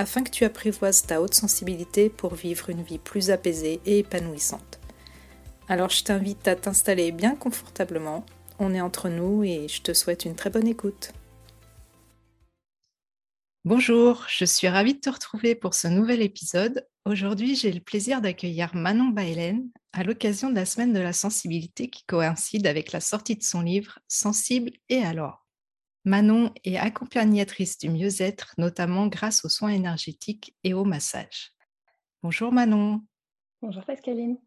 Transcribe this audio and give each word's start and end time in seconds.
afin 0.00 0.22
que 0.22 0.30
tu 0.30 0.44
apprivoises 0.44 1.02
ta 1.02 1.20
haute 1.20 1.34
sensibilité 1.34 2.08
pour 2.08 2.34
vivre 2.34 2.70
une 2.70 2.82
vie 2.82 2.98
plus 2.98 3.30
apaisée 3.30 3.82
et 3.84 3.98
épanouissante. 3.98 4.80
Alors 5.68 5.90
je 5.90 6.02
t'invite 6.02 6.48
à 6.48 6.56
t'installer 6.56 7.12
bien 7.12 7.36
confortablement, 7.36 8.24
on 8.58 8.72
est 8.72 8.80
entre 8.80 9.10
nous 9.10 9.44
et 9.44 9.68
je 9.68 9.82
te 9.82 9.92
souhaite 9.92 10.24
une 10.24 10.34
très 10.34 10.48
bonne 10.48 10.66
écoute. 10.66 11.12
Bonjour, 13.66 14.24
je 14.26 14.46
suis 14.46 14.68
ravie 14.68 14.94
de 14.94 15.00
te 15.00 15.10
retrouver 15.10 15.54
pour 15.54 15.74
ce 15.74 15.86
nouvel 15.86 16.22
épisode. 16.22 16.86
Aujourd'hui, 17.04 17.54
j'ai 17.54 17.70
le 17.70 17.80
plaisir 17.80 18.22
d'accueillir 18.22 18.74
Manon 18.74 19.10
Baelen 19.10 19.68
à 19.92 20.02
l'occasion 20.02 20.48
de 20.48 20.54
la 20.54 20.64
semaine 20.64 20.94
de 20.94 21.00
la 21.00 21.12
sensibilité 21.12 21.90
qui 21.90 22.04
coïncide 22.04 22.66
avec 22.66 22.92
la 22.92 23.00
sortie 23.00 23.36
de 23.36 23.42
son 23.42 23.60
livre 23.60 23.98
Sensible 24.08 24.70
et 24.88 25.02
alors. 25.02 25.39
Manon 26.04 26.52
est 26.64 26.78
accompagnatrice 26.78 27.78
du 27.78 27.90
mieux-être, 27.90 28.54
notamment 28.56 29.06
grâce 29.06 29.44
aux 29.44 29.50
soins 29.50 29.70
énergétiques 29.70 30.56
et 30.64 30.72
au 30.72 30.84
massage. 30.84 31.52
Bonjour 32.22 32.52
Manon. 32.52 33.02
Bonjour 33.60 33.84
Pascaline. 33.84 34.38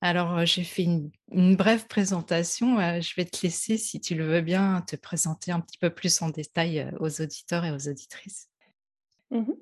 Alors, 0.00 0.38
euh, 0.38 0.44
j'ai 0.44 0.62
fait 0.62 0.84
une, 0.84 1.56
brève 1.56 1.88
présentation. 1.88 2.78
Euh, 2.78 3.00
je 3.00 3.14
vais 3.16 3.24
te 3.24 3.38
laisser, 3.42 3.76
si 3.76 4.00
tu 4.00 4.14
le 4.14 4.24
veux 4.24 4.40
bien, 4.40 4.82
te 4.86 4.94
présenter 4.94 5.50
un 5.50 5.60
petit 5.60 5.78
peu 5.78 5.90
plus 5.90 6.22
en 6.22 6.30
détail 6.30 6.80
euh, 6.80 6.90
aux 7.00 7.20
auditeurs 7.20 7.64
et 7.64 7.72
aux 7.72 7.88
auditrices. 7.88 8.48
Mmh 9.30 9.52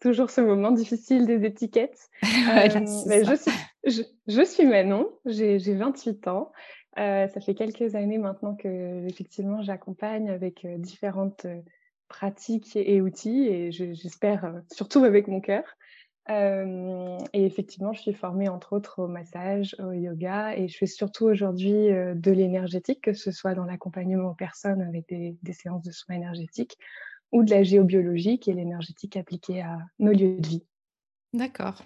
toujours 0.00 0.30
ce 0.30 0.40
moment 0.40 0.70
difficile 0.70 1.26
des 1.26 1.44
étiquettes. 1.44 2.08
je, 2.22 3.36
suis, 3.84 4.04
je, 4.26 4.42
suis, 4.44 4.64
Manon, 4.64 5.10
j'ai 5.24 5.58
28 5.58 6.28
ans. 6.28 6.52
Euh, 6.98 7.28
ça 7.28 7.40
fait 7.40 7.54
quelques 7.54 7.94
années 7.94 8.18
maintenant 8.18 8.56
que 8.56 9.06
effectivement 9.06 9.62
j'accompagne 9.62 10.30
avec 10.30 10.64
euh, 10.64 10.78
différentes 10.78 11.44
euh, 11.44 11.60
pratiques 12.08 12.74
et, 12.74 13.00
outils 13.00 13.46
et 13.46 13.70
j'espère 13.70 14.62
surtout 14.72 15.04
avec 15.04 15.28
mon 15.28 15.40
cœur. 15.40 15.62
et 16.30 17.44
effectivement, 17.44 17.92
je 17.92 18.00
suis 18.00 18.14
formée 18.14 18.48
entre 18.48 18.72
autres 18.72 19.02
au 19.02 19.08
massage, 19.08 19.76
au 19.78 19.92
yoga 19.92 20.56
et 20.56 20.68
je 20.68 20.76
fais 20.78 20.86
surtout 20.86 21.26
aujourd'hui 21.26 21.88
de 21.90 22.30
l'énergétique, 22.30 23.02
que 23.02 23.12
ce 23.12 23.30
soit 23.30 23.54
dans 23.54 23.64
l'accompagnement 23.64 24.30
aux 24.30 24.34
personnes 24.34 24.80
avec 24.80 25.06
des, 25.08 25.36
des, 25.42 25.52
séances 25.52 25.82
de 25.82 25.90
soins 25.90 26.16
énergétiques 26.16 26.78
ou 27.30 27.44
de 27.44 27.50
la 27.50 27.62
géobiologie 27.62 28.38
qui 28.38 28.50
est 28.50 28.54
l'énergétique 28.54 29.18
appliquée 29.18 29.60
à 29.60 29.76
nos 29.98 30.12
lieux 30.12 30.38
de 30.38 30.48
vie. 30.48 30.64
D'accord. 31.34 31.82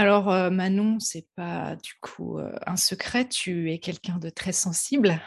Alors 0.00 0.30
euh, 0.30 0.48
Manon, 0.48 1.00
c'est 1.00 1.26
pas 1.34 1.74
du 1.74 1.94
coup 2.00 2.38
euh, 2.38 2.52
un 2.68 2.76
secret, 2.76 3.26
tu 3.28 3.72
es 3.72 3.80
quelqu'un 3.80 4.18
de 4.18 4.30
très 4.30 4.52
sensible. 4.52 5.20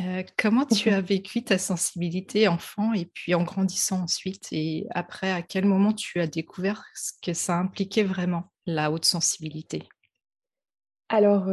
Euh, 0.00 0.22
comment 0.38 0.64
tu 0.64 0.88
as 0.88 1.02
vécu 1.02 1.44
ta 1.44 1.58
sensibilité 1.58 2.48
enfant 2.48 2.94
et 2.94 3.04
puis 3.04 3.34
en 3.34 3.42
grandissant 3.42 4.04
ensuite? 4.04 4.48
Et 4.52 4.86
après 4.94 5.30
à 5.30 5.42
quel 5.42 5.66
moment 5.66 5.92
tu 5.92 6.18
as 6.18 6.26
découvert 6.26 6.82
ce 6.94 7.12
que 7.22 7.34
ça 7.34 7.58
impliquait 7.58 8.04
vraiment 8.04 8.44
la 8.64 8.90
haute 8.90 9.04
sensibilité? 9.04 9.82
Alors 11.10 11.50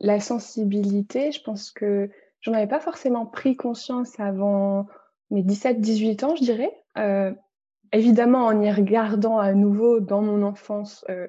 la 0.00 0.18
sensibilité, 0.18 1.30
je 1.30 1.42
pense 1.42 1.70
que 1.70 2.10
j'en 2.40 2.54
avais 2.54 2.66
pas 2.66 2.80
forcément 2.80 3.24
pris 3.24 3.54
conscience 3.54 4.18
avant 4.18 4.88
mes 5.30 5.44
17-18 5.44 6.24
ans, 6.24 6.34
je 6.34 6.42
dirais. 6.42 6.72
évidemment, 7.92 8.46
en 8.46 8.60
y 8.60 8.72
regardant 8.72 9.38
à 9.38 9.52
nouveau 9.52 10.00
dans 10.00 10.22
mon 10.22 10.42
enfance, 10.42 11.04
euh, 11.08 11.28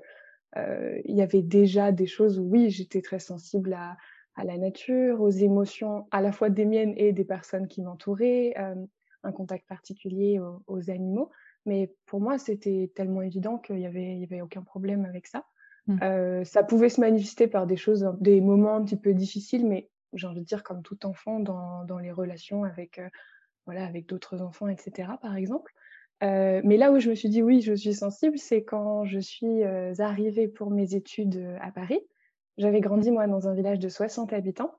il 0.55 1.15
y 1.15 1.21
avait 1.21 1.41
déjà 1.41 1.91
des 1.91 2.07
choses 2.07 2.39
où, 2.39 2.43
oui, 2.43 2.69
j'étais 2.69 3.01
très 3.01 3.19
sensible 3.19 3.73
à, 3.73 3.97
à, 4.35 4.43
la 4.43 4.57
nature, 4.57 5.21
aux 5.21 5.29
émotions 5.29 6.07
à 6.11 6.21
la 6.21 6.31
fois 6.31 6.49
des 6.49 6.65
miennes 6.65 6.93
et 6.97 7.13
des 7.13 7.25
personnes 7.25 7.67
qui 7.67 7.81
m'entouraient, 7.81 8.53
euh, 8.57 8.75
un 9.23 9.31
contact 9.31 9.67
particulier 9.67 10.39
aux, 10.67 10.89
animaux. 10.89 11.31
Mais 11.65 11.93
pour 12.05 12.19
moi, 12.19 12.37
c'était 12.37 12.91
tellement 12.93 13.21
évident 13.21 13.57
qu'il 13.57 13.77
n'y 13.77 13.85
avait, 13.85 14.17
y 14.17 14.23
avait 14.23 14.41
aucun 14.41 14.63
problème 14.63 15.05
avec 15.05 15.27
ça. 15.27 15.45
Mmh. 15.87 15.99
Euh, 16.03 16.43
ça 16.43 16.63
pouvait 16.63 16.89
se 16.89 16.99
manifester 16.99 17.47
par 17.47 17.67
des 17.67 17.77
choses, 17.77 18.13
des 18.19 18.41
moments 18.41 18.75
un 18.75 18.83
petit 18.83 18.97
peu 18.97 19.13
difficiles, 19.13 19.65
mais 19.65 19.89
j'ai 20.13 20.27
envie 20.27 20.41
de 20.41 20.45
dire 20.45 20.63
comme 20.63 20.81
tout 20.81 21.05
enfant 21.05 21.39
dans, 21.39 21.85
dans 21.85 21.99
les 21.99 22.11
relations 22.11 22.63
avec, 22.63 22.99
euh, 22.99 23.07
voilà, 23.65 23.85
avec 23.85 24.07
d'autres 24.07 24.41
enfants, 24.41 24.67
etc., 24.67 25.09
par 25.21 25.35
exemple. 25.35 25.73
Euh, 26.23 26.61
mais 26.63 26.77
là 26.77 26.91
où 26.91 26.99
je 26.99 27.09
me 27.09 27.15
suis 27.15 27.29
dit 27.29 27.41
oui, 27.41 27.61
je 27.61 27.73
suis 27.73 27.93
sensible, 27.93 28.37
c'est 28.37 28.63
quand 28.63 29.03
je 29.05 29.19
suis 29.19 29.63
euh, 29.63 29.93
arrivée 29.99 30.47
pour 30.47 30.71
mes 30.71 30.95
études 30.95 31.35
euh, 31.35 31.57
à 31.61 31.71
Paris. 31.71 31.99
J'avais 32.57 32.79
grandi 32.79 33.11
moi 33.11 33.27
dans 33.27 33.47
un 33.47 33.53
village 33.53 33.79
de 33.79 33.89
60 33.89 34.31
habitants 34.31 34.71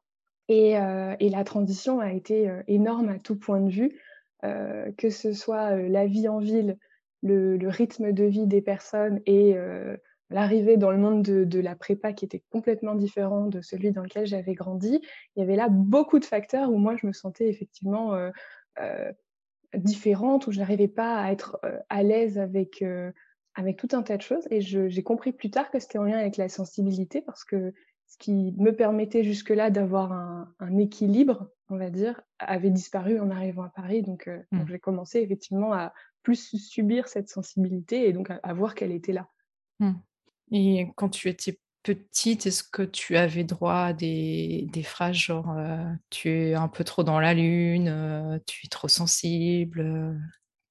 et, 0.48 0.74
la 0.74 1.44
transition 1.44 2.00
a 2.00 2.12
été 2.12 2.48
énorme 2.68 3.08
à 3.08 3.18
tout 3.18 3.36
point 3.36 3.60
de 3.60 3.70
vue, 3.70 3.98
que 4.42 5.10
ce 5.10 5.32
soit 5.32 5.74
la 5.74 6.06
vie 6.06 6.28
en 6.28 6.38
ville, 6.38 6.76
le, 7.22 7.58
rythme 7.68 8.12
de 8.12 8.24
vie 8.24 8.46
des 8.46 8.60
personnes 8.60 9.20
et 9.26 9.56
l'arrivée 10.30 10.76
dans 10.76 10.92
le 10.92 10.98
monde 10.98 11.22
de, 11.22 11.42
de, 11.42 11.58
la 11.58 11.74
prépa 11.74 12.12
qui 12.12 12.26
était 12.26 12.44
complètement 12.50 12.94
différent 12.94 13.46
de 13.46 13.60
celui 13.60 13.90
dans 13.90 14.02
lequel 14.02 14.26
j'avais 14.26 14.54
grandi. 14.54 15.00
Il 15.34 15.40
y 15.40 15.42
avait 15.42 15.56
là 15.56 15.68
beaucoup 15.68 16.20
de 16.20 16.26
facteurs 16.26 16.70
où 16.70 16.76
moi 16.76 16.94
je 16.94 17.08
me 17.08 17.12
sentais 17.12 17.48
effectivement 17.48 18.12
différente, 19.76 20.46
où 20.46 20.52
je 20.52 20.58
n'arrivais 20.58 20.88
pas 20.88 21.16
à 21.20 21.32
être 21.32 21.58
euh, 21.64 21.78
à 21.88 22.02
l'aise 22.02 22.38
avec, 22.38 22.82
euh, 22.82 23.10
avec 23.54 23.76
tout 23.76 23.88
un 23.92 24.02
tas 24.02 24.16
de 24.16 24.22
choses. 24.22 24.46
Et 24.50 24.60
j'ai 24.60 25.02
compris 25.02 25.32
plus 25.32 25.50
tard 25.50 25.70
que 25.70 25.78
c'était 25.78 25.98
en 25.98 26.04
lien 26.04 26.18
avec 26.18 26.36
la 26.36 26.48
sensibilité, 26.48 27.20
parce 27.20 27.44
que 27.44 27.72
ce 28.06 28.18
qui 28.18 28.54
me 28.58 28.70
permettait 28.70 29.24
jusque-là 29.24 29.70
d'avoir 29.70 30.12
un, 30.12 30.54
un, 30.60 30.78
équilibre, 30.78 31.48
on 31.68 31.76
va 31.76 31.90
dire, 31.90 32.20
avait 32.38 32.70
disparu 32.70 33.18
en 33.18 33.30
arrivant 33.30 33.64
à 33.64 33.70
Paris. 33.70 34.02
Donc, 34.02 34.28
euh, 34.28 34.42
mmh. 34.52 34.64
j'ai 34.68 34.78
commencé 34.78 35.20
effectivement 35.20 35.72
à 35.72 35.92
plus 36.22 36.56
subir 36.56 37.08
cette 37.08 37.28
sensibilité 37.28 38.08
et 38.08 38.12
donc 38.12 38.30
à, 38.30 38.54
voir 38.54 38.74
qu'elle 38.74 38.92
était 38.92 39.12
là. 39.12 39.28
Mmh. 39.80 39.92
Et 40.52 40.88
quand 40.96 41.08
tu 41.08 41.28
étais 41.28 41.58
petite, 41.84 42.46
est-ce 42.46 42.64
que 42.64 42.82
tu 42.82 43.16
avais 43.16 43.44
droit 43.44 43.74
à 43.74 43.92
des, 43.92 44.66
des 44.72 44.82
phrases 44.82 45.14
genre 45.14 45.54
tu 46.10 46.30
es 46.30 46.54
un 46.54 46.66
peu 46.66 46.82
trop 46.82 47.04
dans 47.04 47.20
la 47.20 47.34
lune, 47.34 48.40
tu 48.46 48.66
es 48.66 48.68
trop 48.68 48.88
sensible, 48.88 50.18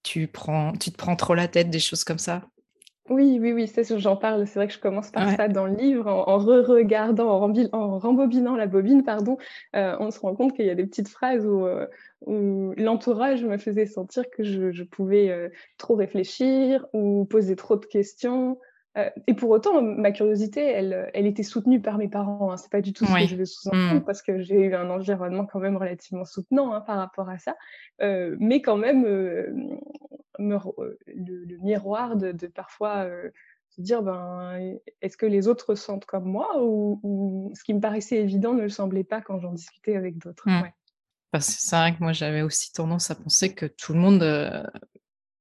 tu, 0.02 0.28
prends, 0.28 0.74
tu 0.74 0.92
te 0.92 0.98
prends 0.98 1.16
trop 1.16 1.36
la 1.36 1.48
tête, 1.48 1.70
des 1.70 1.80
choses 1.80 2.04
comme 2.04 2.20
ça? 2.20 2.42
Oui, 3.10 3.38
oui, 3.40 3.52
oui, 3.52 3.68
c'est 3.68 3.84
sûr, 3.84 4.00
j'en 4.00 4.16
parle. 4.16 4.48
C'est 4.48 4.60
vrai 4.60 4.68
que 4.68 4.74
je 4.74 4.80
commence 4.80 5.12
par 5.12 5.30
ça 5.36 5.50
dans 5.50 5.68
le 5.68 5.76
livre, 5.76 6.08
en, 6.08 6.38
re-regardant, 6.38 7.30
en, 7.30 7.54
en, 7.74 8.00
rembobinant 8.00 8.56
la 8.56 8.66
bobine, 8.66 9.04
pardon, 9.04 9.38
on 9.74 10.10
se 10.10 10.20
rend 10.20 10.36
compte 10.36 10.56
qu'il 10.56 10.66
y 10.66 10.70
a 10.70 10.76
des 10.76 10.86
petites 10.86 11.10
phrases 11.10 11.46
où, 11.46 11.68
où 12.26 12.74
l'entourage 12.78 13.44
me 13.44 13.58
faisait 13.58 13.86
sentir 13.86 14.24
que 14.30 14.44
je, 14.44 14.72
je 14.72 14.84
pouvais 14.84 15.52
trop 15.78 15.96
réfléchir 15.96 16.86
ou 16.94 17.26
poser 17.26 17.56
trop 17.56 17.76
de 17.76 17.86
questions 17.86 18.58
euh, 18.98 19.10
et 19.26 19.34
pour 19.34 19.50
autant, 19.50 19.82
ma 19.82 20.12
curiosité, 20.12 20.62
elle, 20.62 21.10
elle 21.14 21.26
était 21.26 21.44
soutenue 21.44 21.82
par 21.82 21.98
mes 21.98 22.08
parents. 22.08 22.52
Hein. 22.52 22.58
C'est 22.58 22.72
pas 22.72 22.82
du 22.82 22.94
tout 22.94 23.06
ce 23.06 23.14
que 23.14 23.28
je 23.28 23.36
veux 23.36 23.46
sous-entendre 23.46 24.02
mmh. 24.02 24.06
parce 24.06 24.22
que 24.22 24.42
j'ai 24.42 24.62
eu 24.62 24.76
un 24.76 24.90
environnement 24.90 25.46
quand 25.46 25.60
même 25.60 25.78
relativement 25.78 26.26
soutenant 26.26 26.74
hein, 26.74 26.82
par 26.82 26.98
rapport 26.98 27.30
à 27.30 27.40
ça. 27.40 27.56
Euh, 28.02 28.36
mais 28.40 28.62
quand 28.62 28.78
même, 28.78 29.06
euh, 29.06 29.52
me, 30.38 30.60
le, 31.08 31.46
le, 31.46 31.58
miroir 31.64 32.16
de, 32.16 32.32
de 32.32 32.48
parfois 32.48 33.08
se 33.70 33.82
dire, 33.82 34.04
ben, 34.04 34.78
est-ce 35.02 35.18
que 35.18 35.26
les 35.26 35.48
autres 35.48 35.74
sentent 35.74 36.06
comme 36.06 36.26
moi 36.26 36.62
ou, 36.62 37.00
ou, 37.02 37.52
ce 37.56 37.64
qui 37.64 37.74
me 37.74 37.80
paraissait 37.80 38.18
évident 38.18 38.54
ne 38.54 38.62
le 38.62 38.70
semblait 38.70 39.04
pas 39.04 39.22
quand 39.22 39.40
j'en 39.40 39.54
discutais 39.54 39.96
avec 39.96 40.20
d'autres? 40.20 40.44
Mmh. 40.46 40.62
Ouais. 40.62 40.74
Parce 41.32 41.48
que 41.48 41.62
c'est 41.62 41.76
vrai 41.76 41.96
que 41.96 42.00
moi, 42.04 42.14
j'avais 42.14 42.44
aussi 42.44 42.72
tendance 42.74 43.10
à 43.10 43.16
penser 43.16 43.56
que 43.56 43.66
tout 43.66 43.94
le 43.94 44.00
monde 44.00 44.22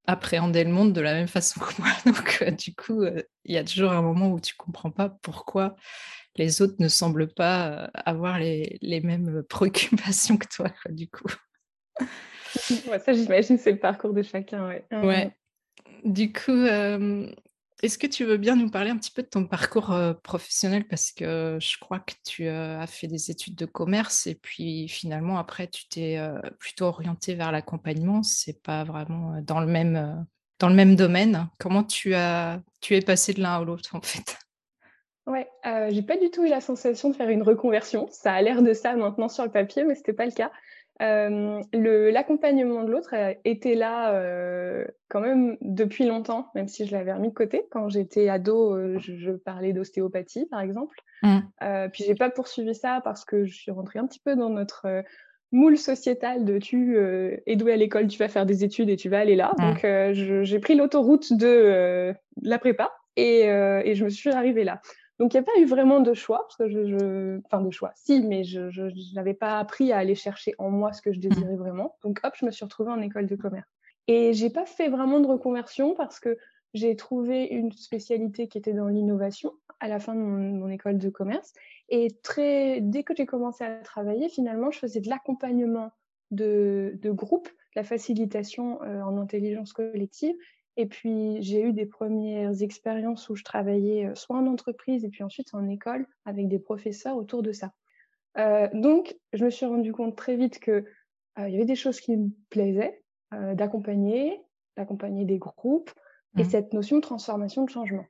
appréhender 0.07 0.65
le 0.65 0.71
monde 0.71 0.93
de 0.93 1.01
la 1.01 1.15
même 1.15 1.29
façon 1.29 1.61
que 1.61 1.81
moi. 1.81 1.91
Donc, 2.07 2.43
euh, 2.43 2.51
du 2.51 2.75
coup, 2.75 3.03
euh, 3.03 3.23
il 3.45 3.55
y 3.55 3.59
a 3.59 3.65
toujours 3.65 3.93
un 3.93 4.03
moment 4.03 4.31
où 4.31 4.41
tu 4.41 4.55
comprends 4.57 4.91
pas 4.91 5.09
pourquoi 5.23 5.77
les 6.37 6.63
autres 6.63 6.77
ne 6.79 6.89
semblent 6.89 7.33
pas 7.33 7.69
euh, 7.69 7.89
avoir 7.95 8.39
les, 8.39 8.79
les, 8.81 9.01
mêmes 9.01 9.43
préoccupations 9.49 10.37
que 10.37 10.47
toi, 10.49 10.73
du 10.89 11.09
coup. 11.09 11.29
ça, 13.05 13.13
j'imagine, 13.13 13.59
c'est 13.59 13.73
le 13.73 13.79
parcours 13.79 14.15
de 14.15 14.23
chacun. 14.23 14.67
Ouais. 14.67 14.85
ouais. 14.93 15.31
Du 16.05 16.33
coup, 16.33 16.67
est-ce 17.83 17.99
que 17.99 18.07
tu 18.07 18.25
veux 18.25 18.37
bien 18.37 18.57
nous 18.57 18.71
parler 18.71 18.91
un 18.91 18.97
petit 18.97 19.11
peu 19.11 19.23
de 19.23 19.29
ton 19.29 19.47
parcours 19.47 19.95
professionnel? 20.23 20.87
Parce 20.87 21.11
que 21.11 21.59
je 21.61 21.79
crois 21.79 21.99
que 21.99 22.15
tu 22.25 22.49
as 22.49 22.87
fait 22.87 23.09
des 23.09 23.31
études 23.31 23.57
de 23.57 23.67
commerce 23.67 24.27
et 24.27 24.35
puis 24.35 24.89
finalement 24.89 25.39
après 25.39 25.67
tu 25.67 25.89
t'es 25.89 26.19
plutôt 26.59 26.87
orienté 26.87 27.35
vers 27.35 27.53
l'accompagnement, 27.53 28.23
c'est 28.23 28.63
pas 28.63 28.85
vraiment 28.85 29.41
dans 29.43 29.61
le 29.61 29.67
même 29.67 30.97
domaine. 30.97 31.49
Comment 31.59 31.83
tu 31.83 32.15
as 32.15 32.63
tu 32.81 32.95
es 32.95 33.01
passé 33.01 33.33
de 33.33 33.41
l'un 33.41 33.61
à 33.61 33.65
l'autre 33.65 33.97
en 33.97 34.01
fait? 34.01 34.39
Ouais, 35.27 35.49
euh, 35.67 35.89
j'ai 35.91 36.03
pas 36.03 36.17
du 36.17 36.31
tout 36.31 36.45
eu 36.45 36.49
la 36.49 36.61
sensation 36.61 37.11
de 37.11 37.15
faire 37.15 37.29
une 37.29 37.43
reconversion. 37.45 38.09
Ça 38.11 38.33
a 38.33 38.43
l'air 38.43 38.61
de 38.61 38.73
ça 38.73 38.97
maintenant 38.97 39.29
sur 39.29 39.45
le 39.45 39.53
papier, 39.53 39.85
mais 39.85 39.95
c'était 39.95 40.13
pas 40.13 40.27
le 40.27 40.33
cas. 40.33 40.51
Euh, 41.03 41.63
l'accompagnement 41.75 42.85
de 42.85 42.91
l'autre 42.91 43.15
était 43.45 43.75
là 43.75 44.15
euh, 44.15 44.85
quand 45.09 45.21
même 45.21 45.57
depuis 45.61 46.07
longtemps, 46.07 46.51
même 46.55 46.69
si 46.69 46.87
je 46.87 46.93
l'avais 46.93 47.13
remis 47.13 47.29
de 47.29 47.35
côté. 47.35 47.67
Quand 47.71 47.89
j'étais 47.89 48.29
ado, 48.29 48.75
euh, 48.75 48.99
je, 48.99 49.33
parlais 49.33 49.73
d'ostéopathie, 49.73 50.47
par 50.47 50.61
exemple. 50.61 50.97
Mmh. 51.23 51.39
Euh, 51.63 51.89
puis 51.89 52.05
j'ai 52.07 52.15
pas 52.15 52.31
poursuivi 52.31 52.75
ça 52.75 53.01
parce 53.03 53.25
que 53.25 53.45
je 53.45 53.55
suis 53.55 53.73
rentrée 53.73 53.99
un 53.99 54.07
petit 54.07 54.21
peu 54.25 54.37
dans 54.37 54.51
notre 54.51 55.03
moule 55.51 55.77
sociétal 55.77 56.45
de 56.45 56.59
tu 56.59 56.97
es 56.99 57.57
doué 57.57 57.73
à 57.73 57.77
l'école, 57.77 58.07
tu 58.07 58.19
vas 58.19 58.29
faire 58.29 58.47
des 58.47 58.65
études 58.65 58.89
et 58.89 58.97
tu 58.97 59.09
vas 59.09 59.19
aller 59.19 59.37
là. 59.37 59.53
Mmh. 59.59 59.63
Donc 59.63 60.15
j'ai 60.15 60.59
pris 60.61 60.77
l'autoroute 60.77 61.33
de 61.33 62.15
la 62.41 62.59
prépa 62.59 62.93
et, 63.17 63.41
et, 63.41 63.95
je 63.95 64.05
me 64.05 64.09
suis 64.09 64.31
arrivée 64.31 64.65
là. 64.65 64.81
Donc, 65.19 65.35
il 65.35 65.37
n'y 65.37 65.41
a 65.41 65.45
pas 65.45 65.61
eu 65.61 65.65
vraiment 65.67 66.01
de 66.01 66.15
choix, 66.15 66.47
parce 66.49 66.57
que 66.57 66.69
je, 66.69 67.41
enfin 67.45 67.61
de 67.61 67.71
choix, 67.71 67.93
si, 67.95 68.21
mais 68.23 68.45
je 68.45 69.15
n'avais 69.15 69.35
pas 69.35 69.59
appris 69.59 69.93
à 69.93 69.99
aller 69.99 70.15
chercher 70.15 70.55
en 70.59 70.71
moi 70.71 70.93
ce 70.93 71.03
que 71.03 71.13
je 71.13 71.19
mmh. 71.19 71.23
désirais 71.23 71.57
vraiment. 71.57 71.97
Donc, 72.03 72.21
hop, 72.25 72.35
je 72.37 72.47
me 72.47 72.51
suis 72.51 72.65
retrouvée 72.65 72.91
en 72.91 73.01
école 73.01 73.27
de 73.27 73.37
commerce. 73.37 73.69
Et 74.09 74.33
j'ai 74.33 74.51
pas 74.51 74.67
fait 74.67 74.89
vraiment 74.89 75.21
de 75.21 75.27
reconversion 75.27 75.95
parce 75.95 76.19
que 76.19 76.37
j'ai 76.75 76.97
trouvé 76.97 77.45
une 77.45 77.73
spécialité 77.73 78.49
qui 78.49 78.59
était 78.59 78.73
dans 78.73 78.89
l'innovation 78.89 79.53
à 79.81 79.89
la 79.89 79.99
fin 79.99 80.15
de 80.15 80.21
mon, 80.21 80.69
école 80.69 80.99
de 80.99 81.11
commerce. 81.11 81.53
Et 81.89 82.09
très, 82.23 82.81
dès 82.81 83.03
que 83.03 83.15
j'ai 83.15 83.27
commencé 83.27 83.65
à 83.65 83.77
travailler, 83.77 84.29
finalement, 84.29 84.71
je 84.71 84.79
faisais 84.79 85.01
de 85.01 85.09
l'accompagnement 85.09 85.91
de, 86.31 86.99
de 87.03 87.11
groupe, 87.11 87.49
la 87.75 87.85
facilitation 87.85 88.83
euh, 88.83 89.03
en 89.03 89.19
intelligence 89.19 89.73
collective. 89.73 90.35
Et 90.77 90.87
puis, 90.87 91.37
j'ai 91.43 91.63
eu 91.63 91.73
des 91.73 91.87
premières 91.87 92.63
expériences 92.63 93.29
où 93.29 93.37
je 93.37 93.45
travaillais 93.45 94.07
euh, 94.07 94.15
soit 94.15 94.37
en 94.37 94.47
entreprise 94.47 95.05
et 95.05 95.09
puis 95.09 95.23
ensuite 95.23 95.55
en 95.55 95.69
école 95.69 96.07
avec 96.25 96.49
des 96.49 96.59
professeurs 96.59 97.17
autour 97.17 97.43
de 97.43 97.53
ça. 97.53 97.73
Euh, 98.39 98.69
donc, 98.73 99.15
je 99.33 99.45
me 99.45 99.51
suis 99.51 99.67
rendu 99.67 99.93
compte 99.93 100.17
très 100.17 100.37
vite 100.37 100.59
qu'il 100.61 100.85
euh, 101.39 101.49
y 101.49 101.55
avait 101.55 101.67
des 101.67 101.75
choses 101.75 102.01
qui 102.01 102.17
me 102.17 102.31
plaisaient, 102.51 103.03
euh, 103.35 103.55
d'accompagner, 103.55 104.41
d'accompagner 104.77 105.25
des 105.25 105.39
groupes 105.39 105.91
et 106.39 106.45
mmh. 106.45 106.51
cette 106.51 106.73
notion 106.73 106.97
de 106.97 107.03
transformation, 107.03 107.65
de 107.65 107.71
changement. 107.71 108.07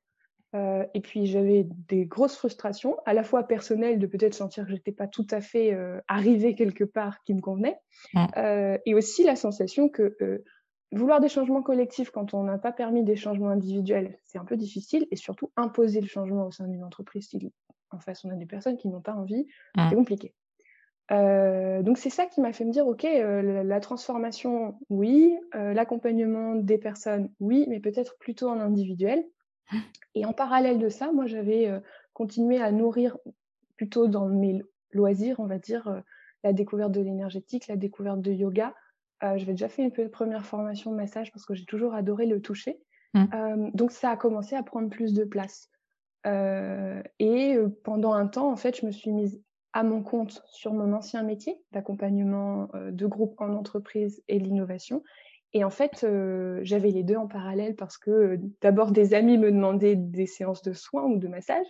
Euh, 0.54 0.84
et 0.94 1.00
puis, 1.00 1.26
j'avais 1.26 1.66
des 1.88 2.04
grosses 2.04 2.36
frustrations, 2.36 2.96
à 3.06 3.14
la 3.14 3.24
fois 3.24 3.42
personnelles 3.42 3.98
de 3.98 4.06
peut-être 4.06 4.34
sentir 4.34 4.64
que 4.64 4.70
je 4.70 4.74
n'étais 4.74 4.92
pas 4.92 5.08
tout 5.08 5.26
à 5.30 5.40
fait 5.40 5.72
euh, 5.72 5.98
arrivée 6.06 6.54
quelque 6.54 6.84
part 6.84 7.22
qui 7.24 7.34
me 7.34 7.40
convenait, 7.40 7.78
mmh. 8.14 8.26
et 8.84 8.94
aussi 8.94 9.24
la 9.24 9.34
sensation 9.34 9.88
que 9.88 10.14
vouloir 10.92 11.20
des 11.20 11.28
changements 11.28 11.62
collectifs 11.62 12.10
quand 12.10 12.34
on 12.34 12.44
n'a 12.44 12.58
pas 12.58 12.72
permis 12.72 13.02
des 13.02 13.16
changements 13.16 13.48
individuels, 13.48 14.18
c'est 14.24 14.38
un 14.38 14.44
peu 14.44 14.56
difficile. 14.56 15.06
Et 15.10 15.16
surtout, 15.16 15.50
imposer 15.56 16.00
le 16.00 16.06
changement 16.06 16.46
au 16.46 16.50
sein 16.50 16.68
d'une 16.68 16.84
entreprise, 16.84 17.28
si 17.28 17.52
en 17.90 17.98
face 17.98 18.24
on 18.24 18.30
a 18.30 18.34
des 18.34 18.46
personnes 18.46 18.76
qui 18.76 18.88
n'ont 18.88 19.00
pas 19.00 19.14
envie, 19.14 19.46
mmh. 19.76 19.88
c'est 19.88 19.96
compliqué. 19.96 20.34
Euh, 21.10 21.82
donc 21.82 21.98
c'est 21.98 22.10
ça 22.10 22.26
qui 22.26 22.40
m'a 22.40 22.52
fait 22.52 22.64
me 22.64 22.72
dire, 22.72 22.86
OK, 22.86 23.04
euh, 23.04 23.62
la, 23.62 23.80
transformation, 23.80 24.78
oui, 24.88 25.36
euh, 25.54 25.74
l'accompagnement 25.74 26.54
des 26.54 26.78
personnes, 26.78 27.30
oui, 27.40 27.66
mais 27.68 27.80
peut-être 27.80 28.16
plutôt 28.18 28.48
en 28.48 28.60
individuel. 28.60 29.24
Et 30.14 30.24
en 30.24 30.32
parallèle 30.32 30.78
de 30.78 30.88
ça, 30.88 31.12
moi, 31.12 31.26
j'avais 31.26 31.70
continué 32.12 32.60
à 32.60 32.70
nourrir 32.70 33.16
plutôt 33.76 34.08
dans 34.08 34.28
mes 34.28 34.62
loisirs, 34.92 35.40
on 35.40 35.46
va 35.46 35.58
dire, 35.58 36.02
la 36.44 36.52
découverte 36.52 36.92
de 36.92 37.00
l'énergétique, 37.00 37.66
la 37.68 37.76
découverte 37.76 38.20
de 38.20 38.30
yoga, 38.30 38.74
euh, 39.22 39.36
j'avais 39.36 39.52
déjà 39.52 39.68
fait 39.68 39.82
une 39.82 40.10
première 40.10 40.44
formation 40.44 40.90
de 40.90 40.96
massage 40.96 41.30
parce 41.32 41.46
que 41.46 41.54
j'ai 41.54 41.64
toujours 41.64 41.94
adoré 41.94 42.26
le 42.26 42.40
toucher. 42.40 42.80
Mmh. 43.14 43.24
Euh, 43.34 43.70
donc 43.74 43.92
ça 43.92 44.10
a 44.10 44.16
commencé 44.16 44.56
à 44.56 44.62
prendre 44.62 44.88
plus 44.88 45.12
de 45.12 45.24
place. 45.24 45.70
Euh, 46.26 47.02
et 47.18 47.56
pendant 47.84 48.12
un 48.12 48.26
temps, 48.26 48.50
en 48.50 48.56
fait, 48.56 48.80
je 48.80 48.86
me 48.86 48.90
suis 48.90 49.12
mise 49.12 49.40
à 49.72 49.82
mon 49.82 50.02
compte 50.02 50.42
sur 50.46 50.72
mon 50.72 50.92
ancien 50.92 51.22
métier 51.22 51.56
d'accompagnement 51.72 52.68
de 52.74 53.06
groupe 53.06 53.40
en 53.40 53.54
entreprise 53.54 54.22
et 54.28 54.38
l'innovation. 54.38 55.02
Et 55.54 55.64
en 55.64 55.70
fait, 55.70 56.06
j'avais 56.62 56.90
les 56.90 57.02
deux 57.02 57.16
en 57.16 57.26
parallèle 57.26 57.74
parce 57.74 57.96
que 57.96 58.38
d'abord 58.60 58.92
des 58.92 59.14
amis 59.14 59.38
me 59.38 59.50
demandaient 59.50 59.96
des 59.96 60.26
séances 60.26 60.62
de 60.62 60.72
soins 60.72 61.04
ou 61.04 61.18
de 61.18 61.28
massage. 61.28 61.66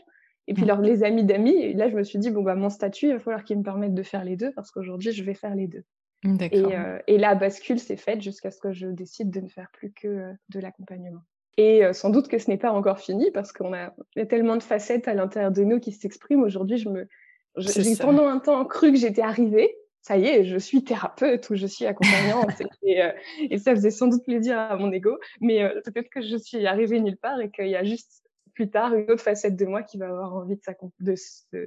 Et 0.48 0.54
puis, 0.54 0.64
mmh. 0.64 0.70
alors, 0.70 0.80
les 0.80 1.04
amis 1.04 1.24
d'amis, 1.24 1.72
là, 1.74 1.88
je 1.88 1.94
me 1.94 2.02
suis 2.02 2.18
dit, 2.18 2.30
bon, 2.30 2.42
bah, 2.42 2.56
mon 2.56 2.68
statut, 2.68 3.06
il 3.06 3.12
va 3.12 3.20
falloir 3.20 3.44
qu'il 3.44 3.58
me 3.58 3.62
permette 3.62 3.94
de 3.94 4.02
faire 4.02 4.24
les 4.24 4.36
deux 4.36 4.52
parce 4.52 4.72
qu'aujourd'hui, 4.72 5.12
je 5.12 5.22
vais 5.22 5.34
faire 5.34 5.54
les 5.54 5.68
deux. 5.68 5.84
Et, 6.24 6.76
euh, 6.76 6.98
et, 7.08 7.18
la 7.18 7.34
bascule 7.34 7.80
s'est 7.80 7.96
faite 7.96 8.22
jusqu'à 8.22 8.52
ce 8.52 8.60
que 8.60 8.72
je 8.72 8.86
décide 8.86 9.30
de 9.30 9.40
ne 9.40 9.48
faire 9.48 9.68
plus 9.72 9.92
que 9.92 10.06
euh, 10.06 10.32
de 10.50 10.60
l'accompagnement. 10.60 11.22
Et 11.56 11.84
euh, 11.84 11.92
sans 11.92 12.10
doute 12.10 12.28
que 12.28 12.38
ce 12.38 12.48
n'est 12.48 12.58
pas 12.58 12.70
encore 12.70 13.00
fini 13.00 13.30
parce 13.32 13.52
qu'on 13.52 13.72
a, 13.72 13.92
y 14.14 14.20
a 14.20 14.26
tellement 14.26 14.56
de 14.56 14.62
facettes 14.62 15.08
à 15.08 15.14
l'intérieur 15.14 15.50
de 15.50 15.64
nous 15.64 15.80
qui 15.80 15.90
s'expriment. 15.90 16.42
Aujourd'hui, 16.42 16.78
je 16.78 16.88
me, 16.88 17.08
j'ai 17.56 17.96
pendant 17.96 18.28
un 18.28 18.38
temps 18.38 18.64
cru 18.64 18.92
que 18.92 18.98
j'étais 18.98 19.22
arrivée. 19.22 19.74
Ça 20.00 20.16
y 20.16 20.26
est, 20.26 20.44
je 20.44 20.58
suis 20.58 20.82
thérapeute 20.84 21.48
ou 21.50 21.56
je 21.56 21.66
suis 21.66 21.86
accompagnante. 21.86 22.50
et, 22.82 23.02
et, 23.50 23.58
ça 23.58 23.74
faisait 23.74 23.90
sans 23.90 24.06
doute 24.06 24.24
plaisir 24.24 24.58
à 24.58 24.76
mon 24.76 24.90
ego. 24.92 25.18
Mais 25.40 25.68
peut-être 25.84 26.08
que 26.08 26.22
je 26.22 26.36
suis 26.36 26.66
arrivée 26.66 27.00
nulle 27.00 27.18
part 27.18 27.40
et 27.40 27.50
qu'il 27.50 27.68
y 27.68 27.76
a 27.76 27.84
juste 27.84 28.22
plus 28.54 28.70
tard 28.70 28.94
une 28.94 29.10
autre 29.10 29.22
facette 29.22 29.56
de 29.56 29.64
moi 29.64 29.82
qui 29.82 29.98
va 29.98 30.08
avoir 30.08 30.34
envie 30.34 30.56
de 31.00 31.14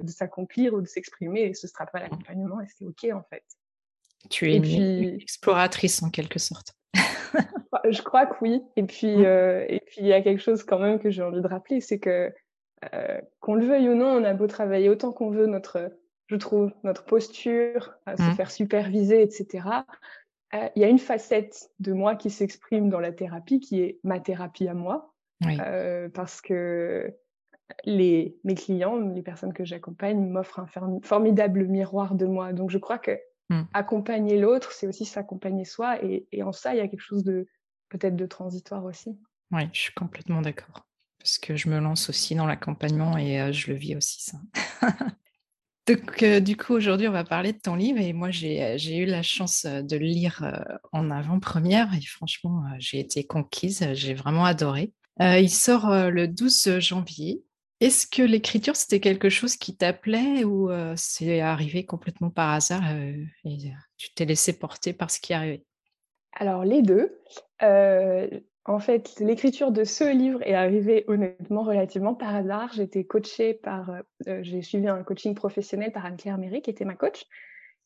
s'accomplir 0.06 0.74
ou 0.74 0.80
de 0.80 0.86
s'exprimer. 0.86 1.42
Et 1.42 1.54
ce 1.54 1.68
sera 1.68 1.86
pas 1.86 2.00
l'accompagnement 2.00 2.60
et 2.60 2.66
c'est 2.76 2.84
OK 2.84 3.06
en 3.12 3.22
fait. 3.30 3.44
Tu 4.30 4.50
es 4.50 4.56
une, 4.56 5.20
exploratrice 5.20 6.02
en 6.02 6.10
quelque 6.10 6.38
sorte. 6.38 6.74
je 7.90 8.02
crois 8.02 8.26
que 8.26 8.34
oui. 8.40 8.62
Et 8.76 8.82
puis, 8.82 9.24
euh, 9.24 9.64
et 9.68 9.80
puis 9.80 9.98
il 10.00 10.06
y 10.06 10.12
a 10.12 10.22
quelque 10.22 10.42
chose 10.42 10.62
quand 10.62 10.78
même 10.78 10.98
que 10.98 11.10
j'ai 11.10 11.22
envie 11.22 11.40
de 11.40 11.46
rappeler, 11.46 11.80
c'est 11.80 11.98
que 11.98 12.32
euh, 12.94 13.20
qu'on 13.40 13.54
le 13.54 13.66
veuille 13.66 13.88
ou 13.88 13.94
non, 13.94 14.06
on 14.06 14.24
a 14.24 14.34
beau 14.34 14.46
travailler 14.46 14.88
autant 14.88 15.12
qu'on 15.12 15.30
veut 15.30 15.46
notre, 15.46 15.90
je 16.26 16.36
trouve, 16.36 16.72
notre 16.84 17.04
posture, 17.04 17.94
se 18.06 18.22
mmh. 18.22 18.34
faire 18.34 18.50
superviser, 18.50 19.22
etc. 19.22 19.68
Euh, 20.54 20.68
il 20.76 20.82
y 20.82 20.84
a 20.84 20.88
une 20.88 20.98
facette 20.98 21.70
de 21.80 21.92
moi 21.92 22.16
qui 22.16 22.30
s'exprime 22.30 22.88
dans 22.88 23.00
la 23.00 23.12
thérapie, 23.12 23.60
qui 23.60 23.80
est 23.80 23.98
ma 24.04 24.20
thérapie 24.20 24.68
à 24.68 24.74
moi, 24.74 25.12
parce 26.14 26.40
que 26.40 27.14
les, 27.84 28.36
mes 28.44 28.54
clients, 28.54 28.96
les 28.96 29.22
personnes 29.22 29.52
que 29.52 29.64
j'accompagne, 29.64 30.28
m'offrent 30.28 30.60
un 30.60 31.00
formidable 31.02 31.66
miroir 31.66 32.14
de 32.14 32.26
moi. 32.26 32.52
Donc 32.52 32.70
je 32.70 32.78
crois 32.78 32.98
que 32.98 33.18
Mmh. 33.48 33.62
Accompagner 33.74 34.38
l'autre, 34.38 34.72
c'est 34.72 34.86
aussi 34.86 35.04
s'accompagner 35.04 35.64
soi. 35.64 36.02
Et, 36.02 36.42
en 36.42 36.52
ça, 36.52 36.74
il 36.74 36.78
y 36.78 36.80
a 36.80 36.88
quelque 36.88 37.00
chose 37.00 37.24
de 37.24 37.46
peut-être 37.88 38.16
de 38.16 38.26
transitoire 38.26 38.84
aussi. 38.84 39.16
Oui, 39.52 39.62
je 39.72 39.80
suis 39.80 39.94
complètement 39.94 40.42
d'accord. 40.42 40.84
Parce 41.18 41.38
que 41.38 41.56
je 41.56 41.68
me 41.68 41.78
lance 41.78 42.08
aussi 42.08 42.34
dans 42.34 42.46
l'accompagnement 42.46 43.16
et 43.16 43.40
euh, 43.40 43.52
je 43.52 43.70
le 43.70 43.76
vis 43.76 43.96
aussi, 43.96 44.22
ça. 44.22 44.38
Donc, 45.86 46.24
euh, 46.24 46.40
du 46.40 46.56
coup, 46.56 46.72
aujourd'hui, 46.72 47.06
on 47.06 47.12
va 47.12 47.22
parler 47.22 47.52
de 47.52 47.58
ton 47.58 47.76
livre 47.76 48.00
et 48.00 48.12
moi, 48.12 48.32
j'ai 48.32 48.62
euh, 48.62 48.76
eu 48.76 49.04
la 49.04 49.22
chance 49.22 49.64
de 49.64 49.96
le 49.96 50.04
lire 50.04 50.44
en 50.92 51.10
avant-première 51.12 51.94
et 51.94 52.04
franchement, 52.04 52.64
j'ai 52.78 52.98
été 52.98 53.24
conquise, 53.24 53.86
j'ai 53.92 54.14
vraiment 54.14 54.44
adoré. 54.44 54.92
il 55.20 55.50
sort 55.50 56.10
le 56.10 56.26
12 56.26 56.80
janvier 56.80 57.45
est-ce 57.80 58.06
que 58.06 58.22
l'écriture, 58.22 58.76
c'était 58.76 59.00
quelque 59.00 59.28
chose 59.28 59.56
qui 59.56 59.76
t'appelait 59.76 60.44
ou 60.44 60.70
c'est 60.96 61.40
arrivé 61.40 61.84
complètement 61.84 62.30
par 62.30 62.50
hasard 62.50 62.82
et 63.44 63.72
tu 63.96 64.14
t'es 64.14 64.24
laissé 64.24 64.58
porter 64.58 64.92
par 64.92 65.10
ce 65.10 65.20
qui 65.20 65.34
arrivait? 65.34 65.64
Alors, 66.32 66.64
les 66.64 66.82
deux. 66.82 67.18
en 67.60 68.78
fait, 68.78 69.20
l'écriture 69.20 69.72
de 69.72 69.84
ce 69.84 70.04
livre 70.04 70.42
est 70.42 70.54
arrivée 70.54 71.04
honnêtement 71.06 71.62
relativement 71.62 72.14
par 72.14 72.34
hasard. 72.34 72.72
J'étais 72.72 73.04
coachée 73.04 73.54
par, 73.54 73.92
j'ai 74.26 74.62
suivi 74.62 74.88
un 74.88 75.02
coaching 75.02 75.34
professionnel 75.34 75.92
par 75.92 76.06
Anne-Claire 76.06 76.38
Méry, 76.38 76.62
qui 76.62 76.70
était 76.70 76.84
ma 76.84 76.94
coach, 76.94 77.24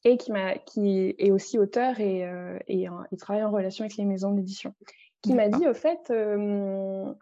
et 0.05 0.17
qui, 0.17 0.33
qui 0.67 1.15
est 1.19 1.31
aussi 1.31 1.59
auteur 1.59 2.01
et, 2.01 2.21
et 2.69 2.87
il 3.13 3.19
travaille 3.19 3.45
en 3.45 3.51
relation 3.51 3.85
avec 3.85 3.97
les 3.97 4.05
maisons 4.05 4.33
d'édition, 4.33 4.75
qui 5.23 5.35
m'a 5.35 5.49
dit, 5.49 5.69
au 5.69 5.75
fait, 5.75 6.11
le 6.11 7.15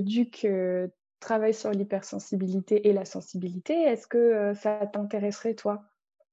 duc 0.00 0.46
travaille 1.20 1.54
sur 1.54 1.70
l'hypersensibilité 1.70 2.88
et 2.88 2.92
la 2.92 3.04
sensibilité, 3.04 3.74
est-ce 3.74 4.06
que 4.06 4.18
euh, 4.18 4.54
ça 4.54 4.86
t'intéresserait 4.86 5.54
toi? 5.54 5.84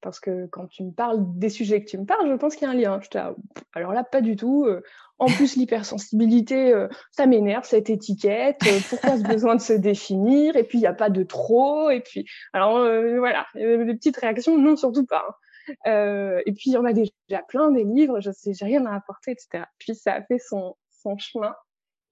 Parce 0.02 0.20
que 0.20 0.46
quand 0.48 0.68
tu 0.68 0.84
me 0.84 0.92
parles 0.92 1.20
des 1.38 1.50
sujets 1.50 1.84
que 1.84 1.90
tu 1.90 1.98
me 1.98 2.06
parles, 2.06 2.30
je 2.30 2.36
pense 2.36 2.56
qu'il 2.56 2.68
y 2.68 2.70
a 2.70 2.72
un 2.72 2.76
lien. 2.76 3.00
Alors 3.74 3.94
là, 3.94 4.04
pas 4.04 4.22
du 4.22 4.36
tout. 4.36 4.66
Euh, 4.66 4.84
en 5.18 5.26
plus, 5.26 5.56
l'hypersensibilité, 5.56 6.72
euh, 6.72 6.88
ça 7.12 7.26
m'énerve, 7.26 7.66
cette 7.66 7.90
étiquette. 7.90 8.60
pourquoi 8.90 9.18
ce 9.18 9.24
besoin 9.24 9.56
de 9.56 9.62
se 9.62 9.74
définir? 9.74 10.56
Et 10.56 10.64
puis, 10.64 10.78
il 10.78 10.82
n'y 10.82 10.88
a 10.88 10.94
pas 10.94 11.10
de 11.10 11.24
trop. 11.24 11.90
Et 11.90 12.02
puis, 12.02 12.26
alors 12.54 12.78
voilà, 13.18 13.48
des 13.56 13.96
petites 13.96 14.18
réactions, 14.18 14.58
non, 14.58 14.76
surtout 14.76 15.06
pas. 15.06 15.24
Hein. 15.86 16.40
et 16.46 16.52
puis, 16.54 16.70
il 16.70 16.74
y 16.74 16.78
en 16.78 16.86
a 16.86 16.94
déjà 16.94 17.12
plein 17.48 17.72
des 17.72 17.84
livres, 17.84 18.22
je 18.22 18.32
sais, 18.32 18.54
j'ai 18.54 18.66
rien 18.66 18.86
à 18.86 18.96
apporter, 18.96 19.32
etc. 19.32 19.66
Puis, 19.80 19.96
ça 19.96 20.14
a 20.14 20.22
fait 20.22 20.38
son 20.38 20.76
chemin. 21.18 21.56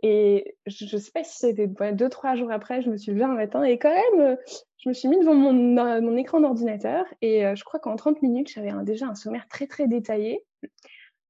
Et 0.08 0.56
je 0.68 0.96
ne 0.96 1.02
sais 1.02 1.10
pas 1.10 1.24
si 1.24 1.40
c'était 1.40 1.66
deux, 1.66 2.10
trois 2.10 2.36
jours 2.36 2.52
après, 2.52 2.84
je 2.84 2.92
me 2.92 2.96
suis 2.96 3.12
levée 3.12 3.24
un 3.24 3.34
matin 3.34 3.64
et 3.64 3.80
quand 3.80 3.90
même, 3.90 4.22
euh, 4.22 4.36
je 4.78 4.88
me 4.88 4.94
suis 4.94 5.08
mis 5.08 5.18
devant 5.18 5.34
mon, 5.34 5.78
euh, 5.78 6.00
mon 6.00 6.16
écran 6.16 6.40
d'ordinateur 6.40 7.06
et 7.24 7.44
euh, 7.44 7.56
je 7.56 7.64
crois 7.64 7.80
qu'en 7.80 7.96
30 7.96 8.22
minutes, 8.22 8.52
j'avais 8.54 8.72
déjà 8.84 9.08
un 9.08 9.16
sommaire 9.16 9.48
très 9.50 9.66
très 9.66 9.88
détaillé. 9.88 10.46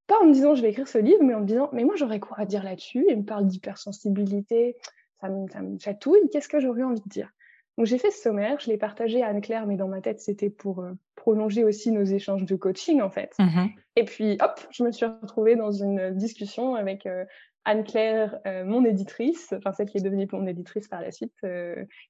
Pas 0.06 0.16
en 0.20 0.26
me 0.26 0.32
disant 0.34 0.54
je 0.54 0.60
vais 0.60 0.68
écrire 0.68 0.88
ce 0.88 0.98
livre, 0.98 1.22
mais 1.22 1.32
en 1.32 1.40
me 1.40 1.46
disant 1.46 1.70
mais 1.72 1.84
moi 1.84 1.94
j'aurais 1.96 2.20
quoi 2.20 2.38
à 2.38 2.44
dire 2.44 2.62
là-dessus? 2.64 3.06
Il 3.08 3.16
me 3.16 3.24
parle 3.24 3.46
d'hypersensibilité, 3.46 4.76
ça 5.22 5.30
me, 5.30 5.48
ça 5.48 5.62
me 5.62 5.78
chatouille, 5.78 6.28
qu'est-ce 6.30 6.48
que 6.48 6.60
j'aurais 6.60 6.82
envie 6.82 7.00
de 7.00 7.08
dire? 7.08 7.30
Donc 7.76 7.86
j'ai 7.86 7.98
fait 7.98 8.10
ce 8.10 8.22
sommaire, 8.22 8.58
je 8.60 8.70
l'ai 8.70 8.78
partagé 8.78 9.22
à 9.22 9.28
Anne-Claire, 9.28 9.66
mais 9.66 9.76
dans 9.76 9.88
ma 9.88 10.00
tête, 10.00 10.20
c'était 10.20 10.48
pour 10.50 10.80
euh, 10.80 10.92
prolonger 11.14 11.62
aussi 11.64 11.90
nos 11.90 12.04
échanges 12.04 12.44
de 12.44 12.56
coaching, 12.56 13.02
en 13.02 13.10
fait. 13.10 13.34
Mmh 13.38 13.66
et 13.98 14.04
puis, 14.04 14.36
hop, 14.42 14.60
je 14.70 14.84
me 14.84 14.92
suis 14.92 15.06
retrouvée 15.06 15.56
dans 15.56 15.70
une 15.70 16.10
discussion 16.10 16.74
avec 16.74 17.06
euh, 17.06 17.24
Anne-Claire, 17.64 18.38
euh, 18.46 18.62
mon 18.62 18.84
éditrice, 18.84 19.54
enfin 19.56 19.72
celle 19.72 19.88
qui 19.88 19.96
est 19.96 20.02
devenue 20.02 20.28
mon 20.32 20.46
éditrice 20.46 20.86
par 20.86 21.00
la 21.00 21.10
suite. 21.10 21.32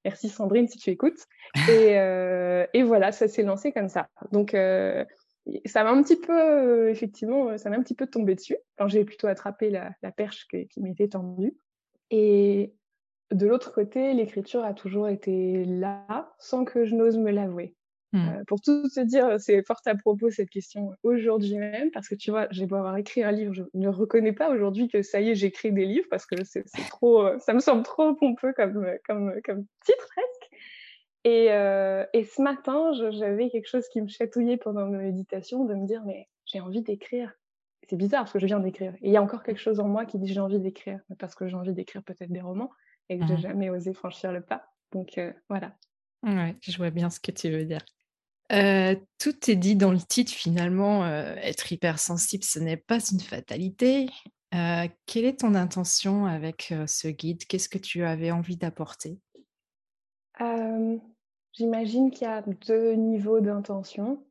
merci 0.04 0.28
Sandrine 0.28 0.66
si 0.66 0.78
tu 0.78 0.90
écoutes. 0.90 1.26
Et, 1.70 1.92
et 2.74 2.82
voilà, 2.82 3.12
ça 3.12 3.28
s'est 3.28 3.44
lancé 3.44 3.70
comme 3.70 3.88
ça. 3.88 4.08
Donc 4.32 4.50
ça 4.50 5.84
m'a 5.84 5.90
un 5.90 6.02
petit 6.02 6.18
peu, 6.18 6.90
effectivement, 6.90 7.56
ça 7.56 7.70
m'a 7.70 7.76
un 7.76 7.82
petit 7.82 7.94
peu 7.94 8.08
tombé 8.08 8.34
dessus. 8.34 8.56
Quand 8.78 8.88
j'ai 8.88 9.04
plutôt 9.04 9.28
attrapé 9.28 9.70
la, 9.70 9.92
la 10.02 10.10
perche 10.10 10.48
qui, 10.50 10.66
qui 10.66 10.80
m'était 10.80 11.06
tendue. 11.06 11.54
Et 12.10 12.74
de 13.32 13.46
l'autre 13.46 13.72
côté, 13.72 14.12
l'écriture 14.14 14.64
a 14.64 14.74
toujours 14.74 15.08
été 15.08 15.64
là 15.64 16.32
sans 16.38 16.64
que 16.64 16.84
je 16.84 16.94
n'ose 16.94 17.18
me 17.18 17.30
l'avouer. 17.30 17.74
Mmh. 18.12 18.28
Euh, 18.28 18.44
pour 18.46 18.60
tout 18.60 18.88
te 18.88 19.00
dire, 19.00 19.40
c'est 19.40 19.66
fort 19.66 19.80
à 19.84 19.94
propos 19.96 20.30
cette 20.30 20.48
question 20.48 20.92
aujourd'hui 21.02 21.56
même, 21.56 21.90
parce 21.90 22.08
que 22.08 22.14
tu 22.14 22.30
vois, 22.30 22.46
j'ai 22.50 22.66
beau 22.66 22.76
avoir 22.76 22.96
écrit 22.96 23.22
un 23.24 23.32
livre, 23.32 23.52
je 23.52 23.64
ne 23.74 23.88
reconnais 23.88 24.32
pas 24.32 24.50
aujourd'hui 24.50 24.88
que 24.88 25.02
ça 25.02 25.20
y 25.20 25.30
est, 25.30 25.34
j'écris 25.34 25.72
des 25.72 25.86
livres, 25.86 26.06
parce 26.08 26.24
que 26.24 26.36
c'est 26.44 26.64
trop, 26.88 27.26
euh, 27.26 27.38
ça 27.40 27.52
me 27.52 27.58
semble 27.58 27.82
trop 27.82 28.14
pompeux 28.14 28.52
comme, 28.52 28.86
comme, 29.06 29.34
comme 29.44 29.66
titre 29.84 30.06
presque. 30.08 30.50
Et, 31.24 31.50
euh, 31.50 32.06
et 32.12 32.22
ce 32.22 32.40
matin, 32.40 32.92
j'avais 33.10 33.50
quelque 33.50 33.68
chose 33.68 33.88
qui 33.88 34.00
me 34.00 34.06
chatouillait 34.06 34.56
pendant 34.56 34.86
ma 34.86 34.98
méditation, 34.98 35.64
de 35.64 35.74
me 35.74 35.84
dire, 35.84 36.02
mais 36.06 36.28
j'ai 36.44 36.60
envie 36.60 36.82
d'écrire. 36.82 37.32
C'est 37.88 37.96
bizarre 37.96 38.22
parce 38.22 38.32
que 38.32 38.38
je 38.38 38.46
viens 38.46 38.60
d'écrire. 38.60 38.94
Et 39.02 39.08
il 39.08 39.12
y 39.12 39.16
a 39.16 39.22
encore 39.22 39.42
quelque 39.42 39.60
chose 39.60 39.80
en 39.80 39.88
moi 39.88 40.06
qui 40.06 40.18
dit 40.18 40.32
j'ai 40.32 40.40
envie 40.40 40.60
d'écrire, 40.60 41.00
parce 41.18 41.34
que 41.34 41.48
j'ai 41.48 41.56
envie 41.56 41.72
d'écrire 41.72 42.04
peut-être 42.04 42.30
des 42.30 42.40
romans 42.40 42.70
et 43.08 43.18
que 43.18 43.26
j'ai 43.26 43.34
mmh. 43.34 43.40
jamais 43.40 43.70
osé 43.70 43.92
franchir 43.92 44.32
le 44.32 44.40
pas. 44.40 44.72
Donc 44.92 45.18
euh, 45.18 45.32
voilà. 45.48 45.76
Ouais, 46.22 46.56
je 46.60 46.76
vois 46.76 46.90
bien 46.90 47.10
ce 47.10 47.20
que 47.20 47.30
tu 47.30 47.50
veux 47.50 47.64
dire. 47.64 47.84
Euh, 48.52 48.94
tout 49.18 49.50
est 49.50 49.56
dit 49.56 49.76
dans 49.76 49.92
le 49.92 50.00
titre 50.00 50.32
finalement. 50.32 51.04
Euh, 51.04 51.34
être 51.36 51.72
hypersensible, 51.72 52.44
ce 52.44 52.58
n'est 52.58 52.76
pas 52.76 52.98
une 53.10 53.20
fatalité. 53.20 54.08
quelle 54.50 55.24
est 55.24 55.40
ton 55.40 55.54
intention 55.54 56.26
avec 56.26 56.72
ce 56.86 57.08
guide? 57.08 57.44
Qu'est-ce 57.44 57.68
que 57.68 57.78
tu 57.78 58.04
avais 58.04 58.30
envie 58.30 58.56
d'apporter? 58.56 59.18
J'imagine 61.52 62.10
qu'il 62.10 62.26
y 62.26 62.30
a 62.30 62.42
deux 62.66 62.92
niveaux 62.92 63.40
d'intention. 63.40 64.22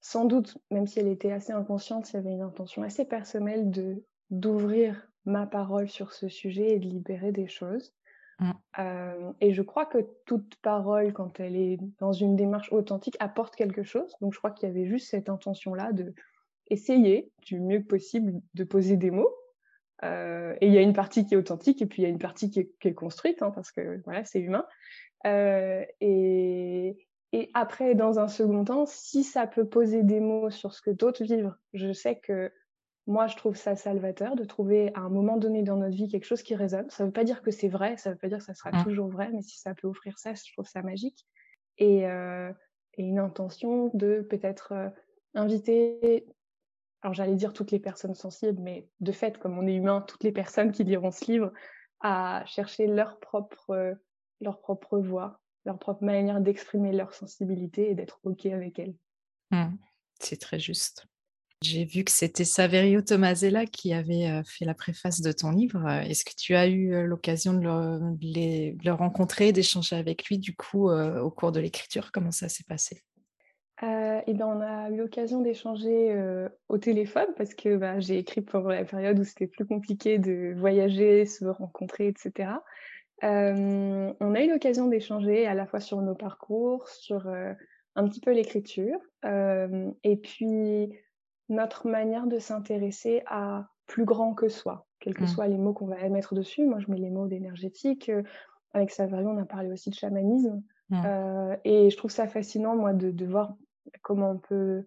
Sans 0.00 0.24
doute, 0.24 0.58
même 0.70 0.86
si 0.86 0.98
elle 0.98 1.08
était 1.08 1.32
assez 1.32 1.52
inconsciente, 1.52 2.10
il 2.10 2.14
y 2.14 2.18
avait 2.18 2.32
une 2.32 2.42
intention 2.42 2.82
assez 2.82 3.04
personnelle 3.04 3.70
de 3.70 4.04
d'ouvrir 4.30 5.08
ma 5.26 5.46
parole 5.46 5.88
sur 5.88 6.12
ce 6.12 6.28
sujet 6.28 6.70
et 6.70 6.78
de 6.78 6.86
libérer 6.86 7.32
des 7.32 7.46
choses. 7.46 7.94
Mmh. 8.40 8.50
Euh, 8.78 9.32
et 9.40 9.52
je 9.52 9.62
crois 9.62 9.86
que 9.86 9.98
toute 10.26 10.56
parole, 10.56 11.12
quand 11.12 11.40
elle 11.40 11.56
est 11.56 11.78
dans 12.00 12.12
une 12.12 12.36
démarche 12.36 12.72
authentique, 12.72 13.16
apporte 13.20 13.54
quelque 13.56 13.82
chose. 13.82 14.14
Donc 14.20 14.32
je 14.32 14.38
crois 14.38 14.50
qu'il 14.50 14.68
y 14.68 14.72
avait 14.72 14.86
juste 14.86 15.08
cette 15.08 15.28
intention-là 15.28 15.92
de 15.92 16.14
essayer 16.68 17.30
du 17.42 17.60
mieux 17.60 17.82
possible 17.82 18.40
de 18.54 18.64
poser 18.64 18.96
des 18.96 19.10
mots. 19.10 19.34
Euh, 20.02 20.54
et 20.60 20.66
il 20.66 20.72
y 20.72 20.78
a 20.78 20.82
une 20.82 20.92
partie 20.92 21.26
qui 21.26 21.34
est 21.34 21.36
authentique 21.36 21.80
et 21.80 21.86
puis 21.86 22.02
il 22.02 22.04
y 22.04 22.06
a 22.06 22.10
une 22.10 22.18
partie 22.18 22.50
qui 22.50 22.60
est, 22.60 22.94
construite, 22.94 23.42
hein, 23.42 23.52
parce 23.54 23.70
que 23.70 24.00
voilà, 24.04 24.24
c'est 24.24 24.40
humain. 24.40 24.66
Euh, 25.26 25.84
et 26.00 26.96
après, 27.54 27.94
dans 27.94 28.18
un 28.18 28.28
second 28.28 28.64
temps, 28.64 28.86
si 28.86 29.24
ça 29.24 29.46
peut 29.46 29.66
poser 29.66 30.02
des 30.02 30.20
mots 30.20 30.50
sur 30.50 30.72
ce 30.72 30.80
que 30.80 30.90
d'autres 30.90 31.24
vivent, 31.24 31.52
je 31.72 31.92
sais 31.92 32.16
que 32.20 32.52
moi, 33.06 33.26
je 33.26 33.36
trouve 33.36 33.56
ça 33.56 33.76
salvateur 33.76 34.34
de 34.34 34.44
trouver 34.44 34.92
à 34.94 35.00
un 35.00 35.10
moment 35.10 35.36
donné 35.36 35.62
dans 35.62 35.76
notre 35.76 35.94
vie 35.94 36.08
quelque 36.08 36.24
chose 36.24 36.42
qui 36.42 36.54
résonne. 36.54 36.88
Ça 36.88 37.02
ne 37.02 37.08
veut 37.08 37.12
pas 37.12 37.24
dire 37.24 37.42
que 37.42 37.50
c'est 37.50 37.68
vrai, 37.68 37.96
ça 37.98 38.10
ne 38.10 38.14
veut 38.14 38.18
pas 38.18 38.28
dire 38.28 38.38
que 38.38 38.44
ça 38.44 38.54
sera 38.54 38.72
mmh. 38.72 38.84
toujours 38.84 39.08
vrai, 39.08 39.30
mais 39.32 39.42
si 39.42 39.58
ça 39.58 39.74
peut 39.74 39.86
offrir 39.88 40.18
ça, 40.18 40.32
je 40.32 40.52
trouve 40.52 40.66
ça 40.66 40.82
magique. 40.82 41.26
Et, 41.78 42.06
euh, 42.06 42.50
une 42.96 43.18
intention 43.18 43.90
de 43.92 44.24
peut-être 44.30 44.72
euh, 44.72 44.88
inviter, 45.34 46.26
alors 47.02 47.12
j'allais 47.12 47.34
dire 47.34 47.52
toutes 47.52 47.72
les 47.72 47.80
personnes 47.80 48.14
sensibles, 48.14 48.62
mais 48.62 48.88
de 49.00 49.12
fait, 49.12 49.38
comme 49.38 49.58
on 49.58 49.66
est 49.66 49.74
humain, 49.74 50.00
toutes 50.06 50.22
les 50.22 50.32
personnes 50.32 50.70
qui 50.70 50.84
liront 50.84 51.10
ce 51.10 51.30
livre, 51.30 51.52
à 52.00 52.44
chercher 52.46 52.86
leur 52.86 53.18
propre, 53.18 53.98
leur 54.40 54.60
propre 54.60 54.98
voix, 54.98 55.40
leur 55.64 55.78
propre 55.78 56.04
manière 56.04 56.40
d'exprimer 56.40 56.92
leur 56.92 57.14
sensibilité 57.14 57.90
et 57.90 57.94
d'être 57.94 58.20
OK 58.22 58.46
avec 58.46 58.78
elle. 58.78 58.94
Mmh. 59.50 59.74
C'est 60.20 60.40
très 60.40 60.60
juste. 60.60 61.06
J'ai 61.64 61.86
vu 61.86 62.04
que 62.04 62.10
c'était 62.10 62.44
Saverio 62.44 63.00
Tomasella 63.00 63.64
qui 63.64 63.94
avait 63.94 64.42
fait 64.44 64.66
la 64.66 64.74
préface 64.74 65.22
de 65.22 65.32
ton 65.32 65.50
livre. 65.50 65.88
Est-ce 65.88 66.22
que 66.22 66.34
tu 66.36 66.54
as 66.54 66.68
eu 66.68 67.06
l'occasion 67.06 67.54
de, 67.54 67.62
le, 67.62 68.90
rencontrer, 68.90 69.50
d'échanger 69.50 69.96
avec 69.96 70.26
lui 70.26 70.38
du 70.38 70.54
coup 70.54 70.90
au 70.90 71.30
cours 71.30 71.52
de 71.52 71.60
l'écriture? 71.60 72.12
Comment 72.12 72.32
ça 72.32 72.50
s'est 72.50 72.64
passé? 72.68 73.02
Euh, 73.82 74.20
et 74.26 74.34
ben, 74.34 74.46
on 74.46 74.60
a 74.60 74.90
eu 74.90 74.96
l'occasion 74.96 75.40
d'échanger 75.40 76.14
au 76.68 76.76
téléphone 76.76 77.28
parce 77.34 77.54
que 77.54 77.78
bah, 77.78 77.98
j'ai 77.98 78.18
écrit 78.18 78.42
pendant 78.42 78.68
la 78.68 78.84
période 78.84 79.18
où 79.18 79.24
c'était 79.24 79.46
plus 79.46 79.64
compliqué 79.64 80.18
de 80.18 80.52
voyager, 80.58 81.24
se 81.24 81.46
rencontrer, 81.46 82.08
etc. 82.08 82.50
on 83.22 84.34
a 84.34 84.42
eu 84.42 84.50
l'occasion 84.50 84.86
d'échanger 84.86 85.46
à 85.46 85.54
la 85.54 85.64
fois 85.64 85.80
sur 85.80 86.02
nos 86.02 86.14
parcours, 86.14 86.86
sur 86.88 87.26
un 87.26 88.08
petit 88.08 88.20
peu 88.20 88.32
l'écriture, 88.32 88.98
et 89.24 90.16
puis 90.16 90.92
notre 91.48 91.88
manière 91.88 92.26
de 92.26 92.38
s'intéresser 92.38 93.22
à 93.26 93.68
plus 93.86 94.04
grand 94.04 94.34
que 94.34 94.48
soi, 94.48 94.86
quels 95.00 95.14
que 95.14 95.24
mmh. 95.24 95.28
soient 95.28 95.48
les 95.48 95.58
mots 95.58 95.72
qu'on 95.72 95.86
va 95.86 96.08
mettre 96.08 96.34
dessus. 96.34 96.66
Moi, 96.66 96.78
je 96.80 96.90
mets 96.90 96.98
les 96.98 97.10
mots 97.10 97.26
d'énergétique. 97.26 98.08
Euh, 98.08 98.22
avec 98.72 98.90
Savarion, 98.90 99.30
on 99.30 99.38
a 99.38 99.44
parlé 99.44 99.70
aussi 99.70 99.90
de 99.90 99.94
chamanisme. 99.94 100.62
Mmh. 100.90 101.02
Euh, 101.04 101.56
et 101.64 101.90
je 101.90 101.96
trouve 101.96 102.10
ça 102.10 102.26
fascinant, 102.26 102.74
moi, 102.76 102.92
de, 102.92 103.26
voir 103.26 103.54
comment 104.02 104.32
on 104.32 104.38
peut 104.38 104.86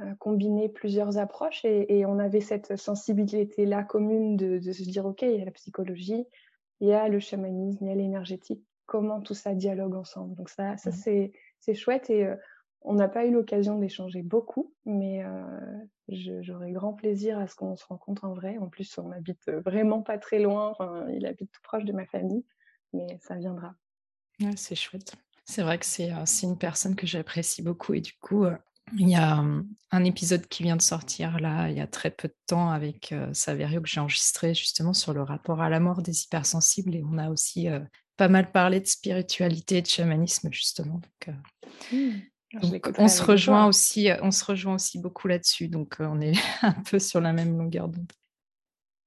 euh, 0.00 0.14
combiner 0.18 0.68
plusieurs 0.68 1.18
approches. 1.18 1.64
Et, 1.64 2.04
on 2.06 2.18
avait 2.18 2.40
cette 2.40 2.76
sensibilité-là 2.76 3.84
commune 3.84 4.36
de, 4.36 4.60
se 4.60 4.82
dire, 4.82 5.06
OK, 5.06 5.22
il 5.22 5.38
y 5.38 5.42
a 5.42 5.44
la 5.44 5.50
psychologie, 5.52 6.24
il 6.80 6.88
y 6.88 6.92
a 6.92 7.08
le 7.08 7.20
chamanisme, 7.20 7.84
il 7.84 7.88
y 7.88 7.92
a 7.92 7.96
l'énergétique. 7.96 8.64
Comment 8.86 9.20
tout 9.20 9.34
ça 9.34 9.54
dialogue 9.54 9.94
ensemble. 9.94 10.34
Donc 10.34 10.48
ça, 10.48 10.76
ça 10.76 10.90
mmh. 10.90 11.28
c'est 11.60 11.74
chouette. 11.74 12.10
Et 12.10 12.26
on 12.82 12.94
n'a 12.94 13.08
pas 13.08 13.26
eu 13.26 13.30
l'occasion 13.30 13.78
d'échanger 13.78 14.22
beaucoup, 14.22 14.74
mais 14.84 15.22
euh, 15.24 15.80
j'aurais 16.08 16.72
grand 16.72 16.94
plaisir 16.94 17.38
à 17.38 17.46
ce 17.46 17.54
qu'on 17.54 17.76
se 17.76 17.84
rencontre 17.84 18.24
en 18.24 18.34
vrai. 18.34 18.58
En 18.58 18.68
plus, 18.68 18.96
on 18.98 19.10
habite 19.10 19.50
vraiment 19.64 20.02
pas 20.02 20.18
très 20.18 20.38
loin. 20.38 20.74
il 21.12 21.26
habite 21.26 21.52
tout 21.52 21.60
proche 21.62 21.84
de 21.84 21.92
ma 21.92 22.06
famille, 22.06 22.44
mais 22.92 23.18
ça 23.20 23.36
viendra. 23.36 23.74
c'est 24.56 24.74
chouette. 24.74 25.14
C'est 25.44 25.62
vrai 25.62 25.78
que 25.78 25.86
c'est 25.86 26.12
euh, 26.12 26.24
une 26.42 26.56
personne 26.56 26.96
que 26.96 27.06
j'apprécie 27.06 27.62
beaucoup 27.62 27.92
et 27.92 28.00
du 28.00 28.14
coup, 28.14 28.44
euh, 28.44 28.56
il 28.96 29.08
y 29.08 29.14
a 29.14 29.44
un 29.92 30.04
épisode 30.04 30.46
qui 30.48 30.64
vient 30.64 30.76
de 30.76 30.82
sortir 30.82 31.38
là, 31.38 31.68
il 31.68 31.76
y 31.76 31.80
a 31.80 31.86
très 31.86 32.10
peu 32.10 32.26
de 32.26 32.36
temps 32.48 32.70
avec 32.70 33.14
Saverio 33.32 33.80
que 33.80 33.88
j'ai 33.88 34.00
enregistré 34.00 34.52
justement 34.52 34.94
sur 34.94 35.14
le 35.14 35.22
rapport 35.22 35.60
à 35.60 35.68
la 35.68 35.78
mort 35.78 36.02
des 36.02 36.24
hypersensibles 36.24 36.96
et 36.96 37.04
on 37.08 37.16
a 37.16 37.30
aussi 37.30 37.68
pas 38.16 38.26
mal 38.26 38.50
parlé 38.50 38.80
de 38.80 38.86
spiritualité 38.86 39.76
et 39.76 39.82
de 39.82 39.86
chamanisme 39.86 40.48
justement. 40.50 40.94
Donc, 40.94 41.36
mmh 41.92 42.29
on 42.98 43.08
se 43.08 43.22
rejoint 43.22 43.66
aussi, 43.66 44.10
euh, 44.10 44.16
on 44.22 44.30
se 44.30 44.44
rejoint 44.44 44.74
aussi 44.74 44.98
beaucoup 44.98 45.28
là-dessus, 45.28 45.68
donc 45.68 46.00
euh, 46.00 46.06
on 46.10 46.20
est 46.20 46.32
un 46.62 46.72
peu 46.72 46.98
sur 46.98 47.20
la 47.20 47.32
même 47.32 47.56
longueur 47.56 47.88
d'onde. 47.88 48.12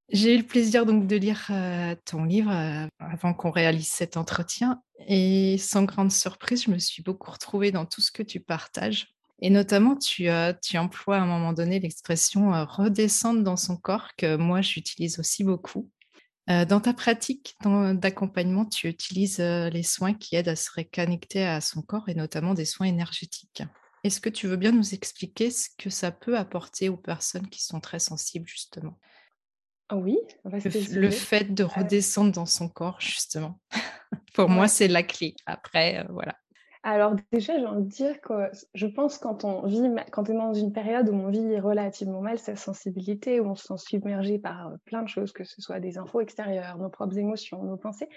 J'ai 0.09 0.35
eu 0.35 0.37
le 0.37 0.45
plaisir 0.45 0.85
donc 0.85 1.07
de 1.07 1.15
lire 1.15 1.47
euh, 1.49 1.95
ton 2.05 2.25
livre 2.25 2.51
avant 2.99 3.33
qu'on 3.33 3.51
réalise 3.51 3.87
cet 3.87 4.15
entretien 4.15 4.81
et 5.07 5.57
sans 5.57 5.83
grande 5.83 6.11
surprise, 6.11 6.63
je 6.63 6.71
me 6.71 6.77
suis 6.77 7.01
beaucoup 7.01 7.31
retrouvée 7.31 7.71
dans 7.71 7.85
tout 7.85 8.01
ce 8.01 8.11
que 8.11 8.21
tu 8.21 8.39
partages. 8.39 9.07
Et 9.39 9.49
notamment, 9.49 9.95
tu, 9.95 10.27
tu 10.61 10.77
emploies 10.77 11.17
à 11.17 11.21
un 11.21 11.25
moment 11.25 11.51
donné 11.51 11.79
l'expression 11.79 12.51
redescendre 12.65 13.43
dans 13.43 13.57
son 13.57 13.75
corps 13.75 14.09
que 14.17 14.35
moi 14.35 14.61
j'utilise 14.61 15.19
aussi 15.19 15.43
beaucoup. 15.43 15.89
Euh, 16.49 16.65
dans 16.65 16.81
ta 16.81 16.93
pratique 16.93 17.55
d'accompagnement, 17.63 18.65
tu 18.65 18.89
utilises 18.89 19.39
euh, 19.39 19.69
les 19.69 19.83
soins 19.83 20.13
qui 20.13 20.35
aident 20.35 20.49
à 20.49 20.55
se 20.57 20.69
reconnecter 20.75 21.45
à 21.45 21.61
son 21.61 21.81
corps 21.81 22.09
et 22.09 22.15
notamment 22.15 22.53
des 22.53 22.65
soins 22.65 22.87
énergétiques. 22.87 23.63
Est-ce 24.03 24.19
que 24.19 24.29
tu 24.29 24.47
veux 24.47 24.57
bien 24.57 24.73
nous 24.73 24.93
expliquer 24.93 25.49
ce 25.49 25.69
que 25.77 25.89
ça 25.89 26.11
peut 26.11 26.37
apporter 26.37 26.89
aux 26.89 26.97
personnes 26.97 27.47
qui 27.47 27.63
sont 27.63 27.79
très 27.79 27.99
sensibles, 27.99 28.47
justement? 28.47 28.99
Ah 29.87 29.95
Oui, 29.95 30.17
le, 30.43 30.99
le, 30.99 31.09
fait 31.09 31.53
de 31.53 31.63
redescendre 31.63 32.33
dans 32.33 32.45
son 32.45 32.67
corps, 32.67 32.99
justement. 32.99 33.61
Pour 34.33 34.49
moi, 34.49 34.67
c'est 34.67 34.89
la 34.89 35.03
clé. 35.03 35.35
Après, 35.45 35.99
euh, 35.99 36.07
voilà. 36.09 36.35
Alors 36.85 37.15
déjà, 37.31 37.57
j'ai 37.57 37.65
envie 37.65 37.83
de 37.83 37.89
dire 37.89 38.19
que 38.19 38.49
je 38.73 38.87
pense 38.87 39.17
quand 39.17 39.45
on 39.45 39.65
vit, 39.65 39.81
quand 40.11 40.29
on 40.29 40.33
est 40.33 40.37
dans 40.37 40.53
une 40.53 40.73
période 40.73 41.07
où 41.07 41.13
on 41.13 41.29
vit 41.29 41.57
relativement 41.59 42.21
mal 42.21 42.37
sa 42.37 42.57
sensibilité, 42.57 43.39
où 43.39 43.45
on 43.45 43.55
se 43.55 43.67
sent 43.67 43.77
submergé 43.77 44.37
par 44.37 44.67
euh, 44.67 44.75
plein 44.83 45.01
de 45.01 45.07
choses, 45.07 45.31
que 45.31 45.45
ce 45.45 45.61
soit 45.61 45.79
des 45.79 45.97
infos 45.97 46.19
extérieures, 46.19 46.77
nos 46.77 46.89
propres 46.89 47.17
émotions, 47.17 47.63
nos 47.63 47.77
pensées, 47.77 48.09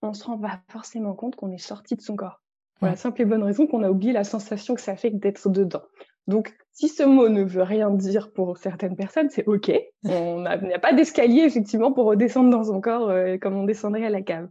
on 0.00 0.12
se 0.12 0.24
rend 0.24 0.38
pas 0.38 0.60
forcément 0.68 1.14
compte 1.14 1.34
qu'on 1.34 1.50
est 1.50 1.58
sorti 1.58 1.96
de 1.96 2.02
son 2.02 2.14
corps. 2.14 2.40
Pour 2.78 2.86
la 2.86 2.96
simple 2.96 3.22
et 3.22 3.24
bonne 3.24 3.42
raison 3.42 3.66
qu'on 3.66 3.82
a 3.82 3.90
oublié 3.90 4.12
la 4.12 4.24
sensation 4.24 4.74
que 4.74 4.80
ça 4.80 4.94
fait 4.94 5.10
d'être 5.10 5.48
dedans. 5.48 5.82
Donc, 6.26 6.54
si 6.72 6.88
ce 6.88 7.02
mot 7.02 7.28
ne 7.28 7.42
veut 7.42 7.62
rien 7.62 7.90
dire 7.90 8.32
pour 8.32 8.58
certaines 8.58 8.96
personnes, 8.96 9.30
c'est 9.30 9.46
OK. 9.46 9.70
On 10.04 10.40
n'y 10.40 10.74
a, 10.74 10.78
pas 10.78 10.92
d'escalier, 10.92 11.42
effectivement, 11.42 11.92
pour 11.92 12.06
redescendre 12.06 12.50
dans 12.50 12.64
son 12.64 12.80
corps 12.80 13.10
euh, 13.10 13.38
comme 13.38 13.54
on 13.54 13.64
descendrait 13.64 14.06
à 14.06 14.10
la 14.10 14.22
cave. 14.22 14.48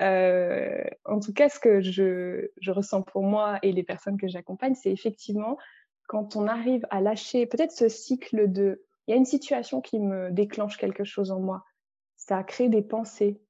En 0.00 1.20
tout 1.20 1.32
cas, 1.32 1.48
ce 1.48 1.58
que 1.58 1.80
je, 1.80 2.48
je, 2.60 2.70
ressens 2.70 3.02
pour 3.02 3.22
moi 3.22 3.58
et 3.62 3.72
les 3.72 3.82
personnes 3.82 4.18
que 4.18 4.28
j'accompagne, 4.28 4.74
c'est 4.74 4.92
effectivement 4.92 5.56
quand 6.06 6.36
on 6.36 6.46
arrive 6.46 6.86
à 6.90 7.00
lâcher 7.00 7.46
peut-être 7.46 7.72
ce 7.72 7.88
cycle 7.88 8.50
de 8.50 8.82
il 9.06 9.12
y 9.12 9.14
a 9.14 9.16
une 9.16 9.24
situation 9.24 9.80
qui 9.80 9.98
me 10.00 10.30
déclenche 10.30 10.76
quelque 10.78 11.04
chose 11.04 11.30
en 11.30 11.40
moi. 11.40 11.64
Ça 12.16 12.42
crée 12.42 12.68
des 12.68 12.82
pensées. 12.82 13.40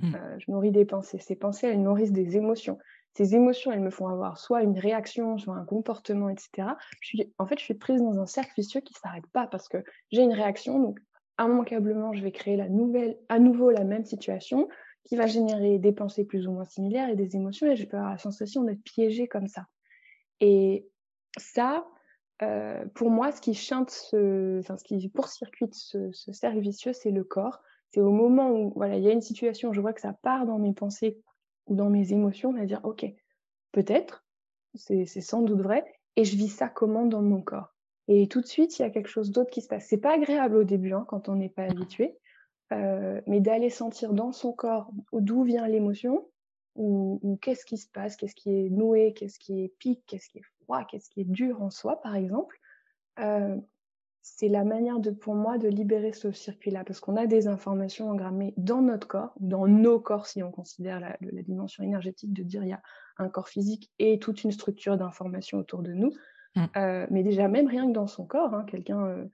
Mmh. 0.00 0.14
Euh, 0.14 0.38
je 0.38 0.50
nourris 0.50 0.70
des 0.70 0.84
pensées. 0.84 1.18
Ces 1.18 1.34
pensées, 1.34 1.66
elles 1.66 1.82
nourrissent 1.82 2.12
des 2.12 2.36
émotions. 2.36 2.78
Ces 3.14 3.34
émotions, 3.34 3.72
elles 3.72 3.80
me 3.80 3.90
font 3.90 4.06
avoir 4.06 4.38
soit 4.38 4.62
une 4.62 4.78
réaction, 4.78 5.36
soit 5.36 5.56
un 5.56 5.64
comportement, 5.64 6.28
etc. 6.28 6.68
Je 7.00 7.08
suis, 7.08 7.34
en 7.38 7.46
fait, 7.46 7.58
je 7.58 7.64
suis 7.64 7.74
prise 7.74 8.00
dans 8.00 8.20
un 8.20 8.26
cercle 8.26 8.52
vicieux 8.56 8.80
qui 8.80 8.94
ne 8.94 8.98
s'arrête 8.98 9.26
pas 9.32 9.48
parce 9.48 9.68
que 9.68 9.78
j'ai 10.12 10.22
une 10.22 10.32
réaction, 10.32 10.78
donc 10.78 11.00
immanquablement, 11.40 12.12
je 12.12 12.22
vais 12.22 12.30
créer 12.30 12.56
la 12.56 12.68
nouvelle, 12.68 13.18
à 13.28 13.40
nouveau 13.40 13.70
la 13.70 13.82
même 13.82 14.04
situation 14.04 14.68
qui 15.04 15.16
va 15.16 15.26
générer 15.26 15.78
des 15.78 15.92
pensées 15.92 16.24
plus 16.24 16.46
ou 16.46 16.52
moins 16.52 16.64
similaires 16.64 17.08
et 17.08 17.16
des 17.16 17.36
émotions, 17.36 17.66
et 17.66 17.76
je 17.76 17.84
peux 17.86 17.96
avoir 17.96 18.12
la 18.12 18.18
sensation 18.18 18.64
d'être 18.64 18.82
piégée 18.82 19.28
comme 19.28 19.48
ça. 19.48 19.66
Et 20.40 20.86
ça, 21.38 21.86
euh, 22.42 22.84
pour 22.94 23.10
moi, 23.10 23.32
ce 23.32 23.40
qui 23.40 23.54
chante, 23.54 23.90
ce, 23.90 24.60
enfin, 24.60 24.76
ce 24.76 24.84
qui 24.84 25.10
court-circuite 25.10 25.74
ce, 25.74 26.10
ce, 26.12 26.32
cercle 26.32 26.60
vicieux, 26.60 26.92
c'est 26.92 27.10
le 27.10 27.24
corps. 27.24 27.60
C'est 27.90 28.00
au 28.00 28.12
moment 28.12 28.50
où 28.50 28.72
voilà, 28.76 28.96
il 28.96 29.02
y 29.02 29.08
a 29.08 29.12
une 29.12 29.20
situation, 29.20 29.72
je 29.72 29.80
vois 29.80 29.92
que 29.92 30.00
ça 30.00 30.12
part 30.12 30.46
dans 30.46 30.58
mes 30.58 30.72
pensées 30.72 31.20
ou 31.66 31.74
dans 31.74 31.90
mes 31.90 32.12
émotions, 32.12 32.54
à 32.56 32.64
dire 32.64 32.80
ok, 32.84 33.04
peut-être, 33.72 34.24
c'est 34.74 35.06
sans 35.06 35.42
doute 35.42 35.60
vrai, 35.60 35.84
et 36.16 36.24
je 36.24 36.36
vis 36.36 36.48
ça 36.48 36.68
comment 36.68 37.04
dans 37.04 37.22
mon 37.22 37.42
corps? 37.42 37.74
Et 38.08 38.26
tout 38.28 38.40
de 38.40 38.46
suite, 38.46 38.78
il 38.78 38.82
y 38.82 38.84
a 38.84 38.90
quelque 38.90 39.08
chose 39.08 39.30
d'autre 39.30 39.50
qui 39.50 39.60
se 39.60 39.68
passe. 39.68 39.86
C'est 39.88 39.98
pas 39.98 40.14
agréable 40.14 40.56
au 40.56 40.64
début 40.64 40.92
hein, 40.92 41.04
quand 41.08 41.28
on 41.28 41.36
n'est 41.36 41.48
pas 41.48 41.62
habitué, 41.62 42.16
euh, 42.72 43.20
mais 43.26 43.40
d'aller 43.40 43.70
sentir 43.70 44.12
dans 44.12 44.32
son 44.32 44.52
corps 44.52 44.90
d'où 45.12 45.42
vient 45.42 45.66
l'émotion, 45.66 46.28
ou, 46.76 47.18
ou 47.22 47.36
qu'est-ce 47.36 47.64
qui 47.64 47.76
se 47.76 47.88
passe, 47.88 48.16
qu'est-ce 48.16 48.34
qui 48.34 48.50
est 48.50 48.70
noué, 48.70 49.12
qu'est-ce 49.12 49.38
qui 49.38 49.64
est 49.64 49.74
pique, 49.78 50.02
qu'est-ce 50.06 50.28
qui 50.28 50.38
est 50.38 50.42
qu'est-ce 50.88 51.10
qui 51.10 51.20
est 51.22 51.24
dur 51.24 51.62
en 51.62 51.70
soi, 51.70 52.00
par 52.00 52.14
exemple, 52.14 52.58
euh, 53.18 53.56
c'est 54.22 54.48
la 54.48 54.64
manière 54.64 55.00
de, 55.00 55.10
pour 55.10 55.34
moi 55.34 55.58
de 55.58 55.68
libérer 55.68 56.12
ce 56.12 56.30
circuit-là, 56.30 56.84
parce 56.84 57.00
qu'on 57.00 57.16
a 57.16 57.26
des 57.26 57.48
informations 57.48 58.10
engrammées 58.10 58.54
dans 58.56 58.82
notre 58.82 59.08
corps, 59.08 59.34
dans 59.40 59.66
nos 59.66 59.98
corps, 59.98 60.26
si 60.26 60.42
on 60.42 60.50
considère 60.50 61.00
la, 61.00 61.16
dimension 61.42 61.82
énergétique, 61.82 62.32
de 62.32 62.42
dire 62.42 62.62
il 62.62 62.68
y 62.68 62.74
a 62.74 62.82
un 63.16 63.28
corps 63.28 63.48
physique 63.48 63.90
et 63.98 64.18
toute 64.18 64.44
une 64.44 64.52
structure 64.52 64.96
d'informations 64.96 65.58
autour 65.58 65.82
de 65.82 65.92
nous. 65.92 66.12
Mm. 66.54 66.64
Euh, 66.76 67.06
mais 67.10 67.22
déjà, 67.22 67.48
même 67.48 67.66
rien 67.66 67.86
que 67.86 67.92
dans 67.92 68.06
son 68.06 68.26
corps, 68.26 68.54
hein, 68.54 68.64
quelqu'un, 68.66 69.26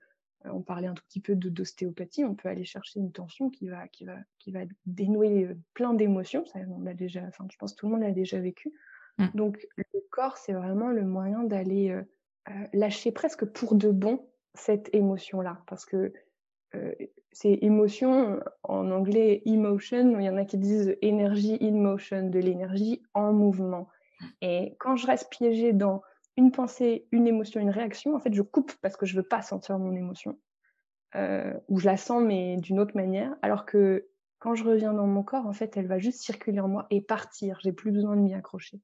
on 0.45 0.61
parlait 0.61 0.87
un 0.87 0.93
tout 0.93 1.03
petit 1.07 1.19
peu 1.19 1.35
d'ostéopathie, 1.35 2.23
on 2.23 2.35
peut 2.35 2.49
aller 2.49 2.65
chercher 2.65 2.99
une 2.99 3.11
tension 3.11 3.49
qui 3.49 3.67
va, 3.67 3.87
qui 3.87 4.05
va, 4.05 4.15
qui 4.39 4.51
va 4.51 4.61
dénouer 4.85 5.49
plein 5.73 5.93
d'émotions. 5.93 6.45
Ça, 6.45 6.59
on 6.69 6.81
l'a 6.81 6.93
déjà, 6.93 7.21
enfin, 7.27 7.45
je 7.51 7.57
pense 7.57 7.73
que 7.73 7.79
tout 7.79 7.87
le 7.87 7.93
monde 7.93 8.01
l'a 8.01 8.11
déjà 8.11 8.39
vécu. 8.39 8.73
Mmh. 9.17 9.25
Donc 9.33 9.67
le 9.77 10.01
corps, 10.11 10.37
c'est 10.37 10.53
vraiment 10.53 10.89
le 10.89 11.03
moyen 11.03 11.43
d'aller 11.43 11.89
euh, 11.89 12.03
euh, 12.49 12.67
lâcher 12.73 13.11
presque 13.11 13.45
pour 13.45 13.75
de 13.75 13.89
bon 13.89 14.27
cette 14.53 14.93
émotion-là. 14.93 15.61
Parce 15.67 15.85
que 15.85 16.13
euh, 16.75 16.93
c'est 17.31 17.57
émotion, 17.61 18.39
en 18.63 18.91
anglais 18.91 19.41
emotion, 19.45 20.19
il 20.19 20.25
y 20.25 20.29
en 20.29 20.37
a 20.37 20.45
qui 20.45 20.57
disent 20.57 20.95
énergie 21.01 21.57
in 21.61 21.71
motion, 21.71 22.29
de 22.29 22.39
l'énergie 22.39 23.01
en 23.13 23.33
mouvement. 23.33 23.87
Mmh. 24.19 24.25
Et 24.41 24.75
quand 24.79 24.95
je 24.95 25.07
reste 25.07 25.29
piégée 25.31 25.73
dans 25.73 26.01
une 26.37 26.51
pensée, 26.51 27.07
une 27.11 27.27
émotion, 27.27 27.59
une 27.59 27.69
réaction, 27.69 28.15
en 28.15 28.19
fait, 28.19 28.33
je 28.33 28.41
coupe 28.41 28.71
parce 28.81 28.95
que 28.95 29.05
je 29.05 29.15
veux 29.15 29.27
pas 29.27 29.41
sentir 29.41 29.77
mon 29.79 29.95
émotion. 29.95 30.37
ou 31.67 31.79
je 31.79 31.85
la 31.85 31.97
sens, 31.97 32.23
mais 32.23 32.57
d'une 32.57 32.79
autre 32.79 32.95
manière. 32.95 33.35
Alors 33.41 33.65
que 33.65 34.07
quand 34.39 34.55
je 34.55 34.63
reviens 34.63 34.93
dans 34.93 35.07
mon 35.07 35.23
corps, 35.23 35.47
en 35.47 35.53
fait, 35.53 35.77
elle 35.77 35.87
va 35.87 35.99
juste 35.99 36.21
circuler 36.21 36.59
en 36.59 36.67
moi 36.67 36.87
et 36.89 37.01
partir. 37.01 37.59
J'ai 37.63 37.73
plus 37.73 37.91
besoin 37.91 38.15
de 38.15 38.21
m'y 38.21 38.33
accrocher. 38.33 38.79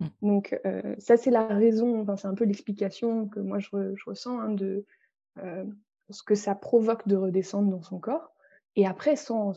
Mmh. 0.00 0.06
Donc 0.22 0.60
euh, 0.64 0.94
ça, 0.98 1.16
c'est 1.16 1.30
la 1.30 1.46
raison, 1.46 2.02
enfin, 2.02 2.16
c'est 2.16 2.28
un 2.28 2.34
peu 2.34 2.44
l'explication 2.44 3.28
que 3.28 3.40
moi 3.40 3.58
je, 3.58 3.68
ressens 4.06 4.38
hein, 4.40 4.50
de 4.50 4.84
euh, 5.38 5.64
ce 6.10 6.22
que 6.22 6.34
ça 6.34 6.54
provoque 6.54 7.06
de 7.08 7.16
redescendre 7.16 7.70
dans 7.70 7.82
son 7.82 7.98
corps. 7.98 8.32
Et 8.76 8.86
après, 8.86 9.14
sans, 9.14 9.52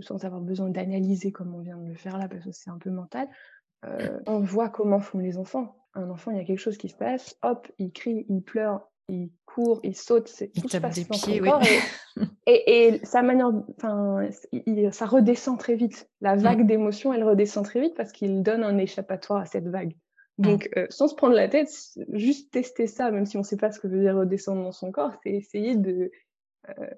sans 0.00 0.24
avoir 0.24 0.40
besoin 0.40 0.70
d'analyser 0.70 1.30
comme 1.30 1.54
on 1.54 1.60
vient 1.60 1.76
de 1.76 1.88
le 1.88 1.94
faire 1.94 2.18
là, 2.18 2.28
parce 2.28 2.44
que 2.44 2.50
c'est 2.50 2.70
un 2.70 2.78
peu 2.78 2.90
mental, 2.90 3.28
euh, 3.84 4.18
on 4.26 4.40
voit 4.40 4.68
comment 4.68 5.00
font 5.00 5.18
les 5.18 5.38
enfants. 5.38 5.76
Un 5.94 6.10
enfant, 6.10 6.30
il 6.30 6.36
y 6.36 6.40
a 6.40 6.44
quelque 6.44 6.60
chose 6.60 6.76
qui 6.76 6.88
se 6.88 6.96
passe, 6.96 7.38
hop, 7.42 7.70
il 7.78 7.90
crie, 7.90 8.26
il 8.28 8.42
pleure, 8.42 8.90
il 9.08 9.30
court, 9.46 9.80
il 9.82 9.96
saute, 9.96 10.28
c'est 10.28 10.50
il 10.54 10.64
tape 10.64 10.92
des 10.92 11.04
pieds, 11.04 11.40
oui. 11.40 11.48
et, 12.46 12.88
et, 12.88 13.04
sa 13.04 13.22
manière, 13.22 13.50
enfin, 13.76 14.28
ça 14.90 15.06
redescend 15.06 15.58
très 15.58 15.76
vite. 15.76 16.10
La 16.20 16.36
mm. 16.36 16.40
vague 16.40 16.66
d'émotions, 16.66 17.12
elle 17.12 17.24
redescend 17.24 17.64
très 17.64 17.80
vite 17.80 17.94
parce 17.94 18.12
qu'il 18.12 18.42
donne 18.42 18.62
un 18.62 18.78
échappatoire 18.78 19.40
à 19.40 19.46
cette 19.46 19.68
vague. 19.68 19.96
Mm. 20.38 20.42
Donc, 20.42 20.68
euh, 20.76 20.86
sans 20.90 21.08
se 21.08 21.14
prendre 21.14 21.34
la 21.34 21.48
tête, 21.48 21.70
juste 22.12 22.52
tester 22.52 22.86
ça, 22.86 23.10
même 23.10 23.26
si 23.26 23.36
on 23.36 23.40
ne 23.40 23.46
sait 23.46 23.56
pas 23.56 23.72
ce 23.72 23.80
que 23.80 23.86
veut 23.86 24.00
dire 24.00 24.16
redescendre 24.16 24.62
dans 24.62 24.72
son 24.72 24.90
corps, 24.90 25.12
c'est 25.22 25.32
essayer 25.32 25.76
de. 25.76 26.10
Euh, 26.68 26.90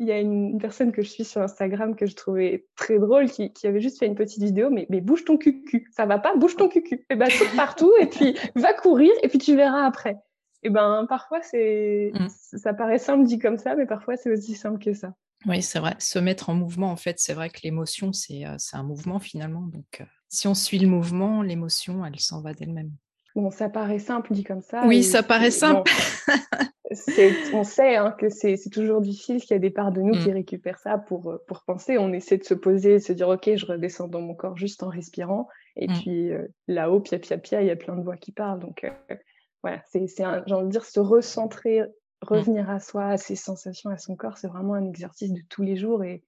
il 0.00 0.06
y 0.06 0.12
a 0.12 0.18
une 0.18 0.58
personne 0.58 0.92
que 0.92 1.02
je 1.02 1.08
suis 1.08 1.24
sur 1.24 1.42
Instagram 1.42 1.94
que 1.94 2.06
je 2.06 2.16
trouvais 2.16 2.66
très 2.74 2.98
drôle 2.98 3.30
qui, 3.30 3.52
qui 3.52 3.66
avait 3.66 3.82
juste 3.82 3.98
fait 3.98 4.06
une 4.06 4.14
petite 4.14 4.42
vidéo, 4.42 4.70
mais, 4.70 4.86
mais 4.88 5.02
bouge 5.02 5.24
ton 5.26 5.36
cucu, 5.36 5.86
ça 5.92 6.06
va 6.06 6.18
pas, 6.18 6.34
bouge 6.34 6.56
ton 6.56 6.68
cucu. 6.68 7.04
Et 7.10 7.16
ben 7.16 7.28
saute 7.28 7.54
partout 7.54 7.92
et 8.00 8.06
puis 8.06 8.34
va 8.56 8.72
courir 8.72 9.12
et 9.22 9.28
puis 9.28 9.38
tu 9.38 9.54
verras 9.54 9.84
après. 9.84 10.16
Et 10.62 10.70
ben 10.70 11.06
parfois 11.06 11.42
c'est 11.42 12.12
mmh. 12.14 12.28
ça 12.58 12.72
paraît 12.72 12.98
simple 12.98 13.24
dit 13.24 13.38
comme 13.38 13.58
ça, 13.58 13.76
mais 13.76 13.86
parfois 13.86 14.16
c'est 14.16 14.32
aussi 14.32 14.54
simple 14.54 14.82
que 14.82 14.94
ça. 14.94 15.12
Oui, 15.46 15.62
c'est 15.62 15.78
vrai. 15.78 15.96
Se 15.98 16.18
mettre 16.18 16.50
en 16.50 16.54
mouvement, 16.54 16.90
en 16.90 16.96
fait, 16.96 17.18
c'est 17.18 17.32
vrai 17.32 17.48
que 17.48 17.60
l'émotion, 17.64 18.12
c'est 18.12 18.44
euh, 18.44 18.56
un 18.74 18.82
mouvement 18.82 19.18
finalement. 19.20 19.62
Donc, 19.62 20.02
euh, 20.02 20.04
si 20.28 20.46
on 20.48 20.54
suit 20.54 20.78
le 20.78 20.86
mouvement, 20.86 21.40
l'émotion, 21.40 22.04
elle 22.04 22.20
s'en 22.20 22.42
va 22.42 22.52
d'elle-même. 22.52 22.92
Bon, 23.34 23.50
ça 23.50 23.70
paraît 23.70 24.00
simple 24.00 24.34
dit 24.34 24.44
comme 24.44 24.60
ça. 24.60 24.84
Oui, 24.86 25.02
ça 25.02 25.22
paraît 25.22 25.50
simple. 25.50 25.90
on 27.52 27.64
sait 27.64 27.96
hein, 27.96 28.10
que 28.18 28.28
c'est 28.28 28.56
toujours 28.70 29.00
difficile, 29.00 29.40
qu'il 29.40 29.52
y 29.52 29.54
a 29.54 29.60
des 29.60 29.70
parts 29.70 29.92
de 29.92 30.00
nous 30.00 30.12
qui 30.12 30.28
mmh. 30.28 30.34
récupèrent 30.34 30.78
ça 30.78 30.98
pour, 30.98 31.30
euh, 31.30 31.44
pour 31.46 31.62
penser. 31.62 31.98
On 31.98 32.12
essaie 32.12 32.38
de 32.38 32.44
se 32.44 32.54
poser, 32.54 32.94
de 32.94 32.98
se 32.98 33.12
dire, 33.12 33.28
OK, 33.28 33.48
je 33.54 33.66
redescends 33.66 34.08
dans 34.08 34.20
mon 34.20 34.34
corps 34.34 34.56
juste 34.56 34.82
en 34.82 34.88
respirant. 34.88 35.48
Et 35.76 35.86
mmh. 35.86 35.92
puis 35.94 36.30
là-haut, 36.66 37.00
pia, 37.00 37.18
pia, 37.18 37.38
pia, 37.38 37.62
il 37.62 37.68
y 37.68 37.70
a 37.70 37.76
plein 37.76 37.96
de 37.96 38.02
voix 38.02 38.16
qui 38.16 38.32
parlent. 38.32 38.60
Donc, 38.60 38.84
voilà, 39.62 39.82
c'est, 39.88 40.06
j'ai 40.16 40.24
envie 40.24 40.66
de 40.66 40.70
dire, 40.70 40.84
se 40.84 41.00
recentrer, 41.00 41.80
mmh. 41.80 41.86
revenir 42.22 42.70
à 42.70 42.80
soi, 42.80 43.06
à 43.06 43.16
ses 43.16 43.36
sensations, 43.36 43.90
à 43.90 43.98
son 43.98 44.16
corps, 44.16 44.38
c'est 44.38 44.48
vraiment 44.48 44.74
un 44.74 44.86
exercice 44.86 45.32
de 45.32 45.42
tous 45.48 45.62
les 45.62 45.76
jours. 45.76 46.02
Et, 46.02 46.24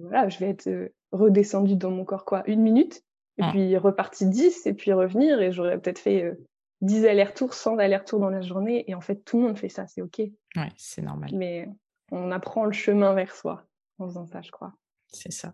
voilà, 0.00 0.28
je 0.28 0.38
vais 0.38 0.50
être 0.50 0.64
redescendu 0.64 0.92
redescendue 1.12 1.76
dans 1.76 1.90
mon 1.90 2.04
corps, 2.04 2.26
quoi, 2.26 2.42
une 2.46 2.60
minute, 2.60 3.02
et 3.38 3.44
puis 3.50 3.76
reparti 3.78 4.26
10, 4.26 4.66
et 4.66 4.74
puis 4.74 4.92
revenir, 4.92 5.40
et 5.40 5.50
j'aurais 5.50 5.78
peut-être 5.78 5.98
fait 5.98 6.36
10 6.80 7.06
allers-retours, 7.06 7.54
100 7.54 7.78
allers-retours 7.78 8.20
dans 8.20 8.30
la 8.30 8.40
journée, 8.40 8.84
et 8.88 8.94
en 8.94 9.00
fait, 9.00 9.16
tout 9.24 9.38
le 9.38 9.48
monde 9.48 9.58
fait 9.58 9.68
ça, 9.68 9.86
c'est 9.86 10.02
OK. 10.02 10.18
Ouais, 10.18 10.72
c'est 10.76 11.02
normal. 11.02 11.30
Mais 11.32 11.68
on 12.10 12.30
apprend 12.30 12.64
le 12.64 12.72
chemin 12.72 13.14
vers 13.14 13.34
soi 13.34 13.64
en 13.98 14.06
faisant 14.08 14.26
ça, 14.26 14.40
je 14.42 14.50
crois. 14.50 14.72
C'est 15.12 15.32
ça. 15.32 15.52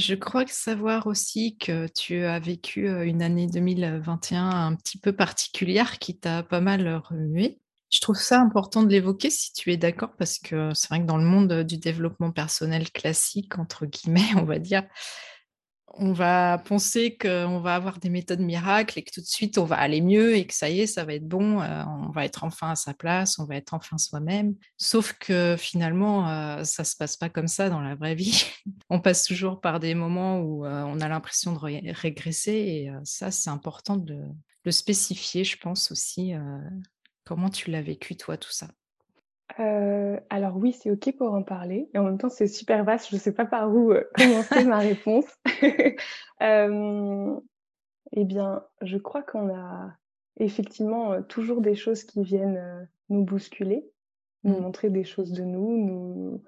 Je 0.00 0.14
crois 0.14 0.46
savoir 0.46 1.06
aussi 1.06 1.58
que 1.58 1.86
tu 1.88 2.24
as 2.24 2.38
vécu 2.38 2.88
une 2.88 3.20
année 3.20 3.46
2021 3.46 4.48
un 4.48 4.74
petit 4.74 4.98
peu 4.98 5.12
particulière 5.12 5.98
qui 5.98 6.16
t'a 6.16 6.42
pas 6.42 6.62
mal 6.62 7.02
remué. 7.04 7.60
Je 7.92 8.00
trouve 8.00 8.16
ça 8.16 8.40
important 8.40 8.82
de 8.82 8.88
l'évoquer 8.88 9.28
si 9.28 9.52
tu 9.52 9.72
es 9.72 9.76
d'accord 9.76 10.14
parce 10.16 10.38
que 10.38 10.72
c'est 10.74 10.88
vrai 10.88 11.00
que 11.00 11.06
dans 11.06 11.18
le 11.18 11.24
monde 11.24 11.64
du 11.64 11.76
développement 11.76 12.30
personnel 12.30 12.90
classique, 12.90 13.58
entre 13.58 13.84
guillemets, 13.84 14.20
on 14.36 14.44
va 14.44 14.58
dire, 14.58 14.84
on 15.94 16.12
va 16.12 16.58
penser 16.58 17.16
qu'on 17.16 17.60
va 17.60 17.74
avoir 17.74 17.98
des 17.98 18.10
méthodes 18.10 18.40
miracles 18.40 18.98
et 18.98 19.02
que 19.02 19.10
tout 19.12 19.20
de 19.20 19.26
suite 19.26 19.58
on 19.58 19.64
va 19.64 19.76
aller 19.76 20.00
mieux 20.00 20.36
et 20.36 20.46
que 20.46 20.54
ça 20.54 20.70
y 20.70 20.80
est, 20.80 20.86
ça 20.86 21.04
va 21.04 21.14
être 21.14 21.26
bon, 21.26 21.60
euh, 21.60 21.82
on 21.86 22.10
va 22.10 22.24
être 22.24 22.44
enfin 22.44 22.70
à 22.70 22.76
sa 22.76 22.94
place, 22.94 23.38
on 23.38 23.44
va 23.44 23.56
être 23.56 23.74
enfin 23.74 23.98
soi-même. 23.98 24.54
Sauf 24.76 25.14
que 25.14 25.56
finalement, 25.58 26.28
euh, 26.28 26.64
ça 26.64 26.84
se 26.84 26.96
passe 26.96 27.16
pas 27.16 27.28
comme 27.28 27.48
ça 27.48 27.70
dans 27.70 27.80
la 27.80 27.94
vraie 27.94 28.14
vie. 28.14 28.44
on 28.90 29.00
passe 29.00 29.24
toujours 29.24 29.60
par 29.60 29.80
des 29.80 29.94
moments 29.94 30.40
où 30.40 30.64
euh, 30.64 30.84
on 30.84 31.00
a 31.00 31.08
l'impression 31.08 31.52
de 31.52 31.58
régresser 31.58 32.52
et 32.52 32.92
ça, 33.04 33.30
c'est 33.30 33.50
important 33.50 33.96
de 33.96 34.24
le 34.64 34.70
spécifier, 34.70 35.44
je 35.44 35.56
pense 35.56 35.90
aussi. 35.90 36.32
comment 37.24 37.48
tu 37.48 37.70
l'as 37.70 37.82
vécu 37.82 38.16
toi, 38.16 38.36
tout 38.36 38.52
ça 38.52 38.68
euh, 39.58 40.18
alors 40.30 40.56
oui, 40.56 40.72
c'est 40.72 40.90
OK 40.90 41.16
pour 41.16 41.32
en 41.32 41.42
parler 41.42 41.88
et 41.92 41.98
en 41.98 42.04
même 42.04 42.18
temps, 42.18 42.28
c'est 42.28 42.46
super 42.46 42.84
vaste, 42.84 43.08
je 43.10 43.16
ne 43.16 43.20
sais 43.20 43.32
pas 43.32 43.46
par 43.46 43.74
où, 43.74 43.90
euh, 43.90 44.04
commencer 44.16 44.64
ma 44.64 44.78
réponse. 44.78 45.26
Euh, 46.42 47.38
eh 48.12 48.24
bien, 48.24 48.64
je 48.80 48.96
crois 48.96 49.22
qu'on 49.22 49.54
a 49.54 49.92
effectivement, 50.38 51.22
toujours 51.22 51.60
des 51.60 51.74
choses 51.74 52.02
qui 52.04 52.22
viennent, 52.22 52.88
nous 53.10 53.24
bousculer, 53.24 53.84
nous 54.44 54.56
mmh. 54.56 54.62
montrer 54.62 54.88
des 54.88 55.04
choses 55.04 55.32
de 55.32 55.42
nous, 55.44 55.76
nous 55.76 56.42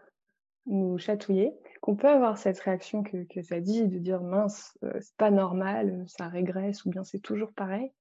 nous 0.65 0.97
chatouiller, 0.97 1.53
qu'on 1.83 1.95
peut 1.95 2.09
avoir 2.09 2.38
cette 2.38 2.59
réaction 2.61 3.03
que 3.03 3.25
que 3.25 3.41
as 3.53 3.61
dit, 3.61 3.87
de 3.87 3.99
dire: 3.99 4.23
«Mince, 4.23 4.79
c'est 5.01 5.17
pas 5.19 5.31
normal, 5.31 6.05
ça 6.07 6.27
régresse» 6.27 6.87
ou 6.87 6.91
bien 6.91 7.05
«C'est 7.05 7.21
toujours 7.21 7.53
pareil». 7.53 7.93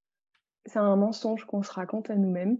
C'est 0.66 0.80
un 0.80 0.96
mensonge 0.96 1.44
qu'on 1.44 1.62
se 1.62 1.74
raconte 1.74 2.10
à 2.10 2.16
nous-mêmes 2.16 2.58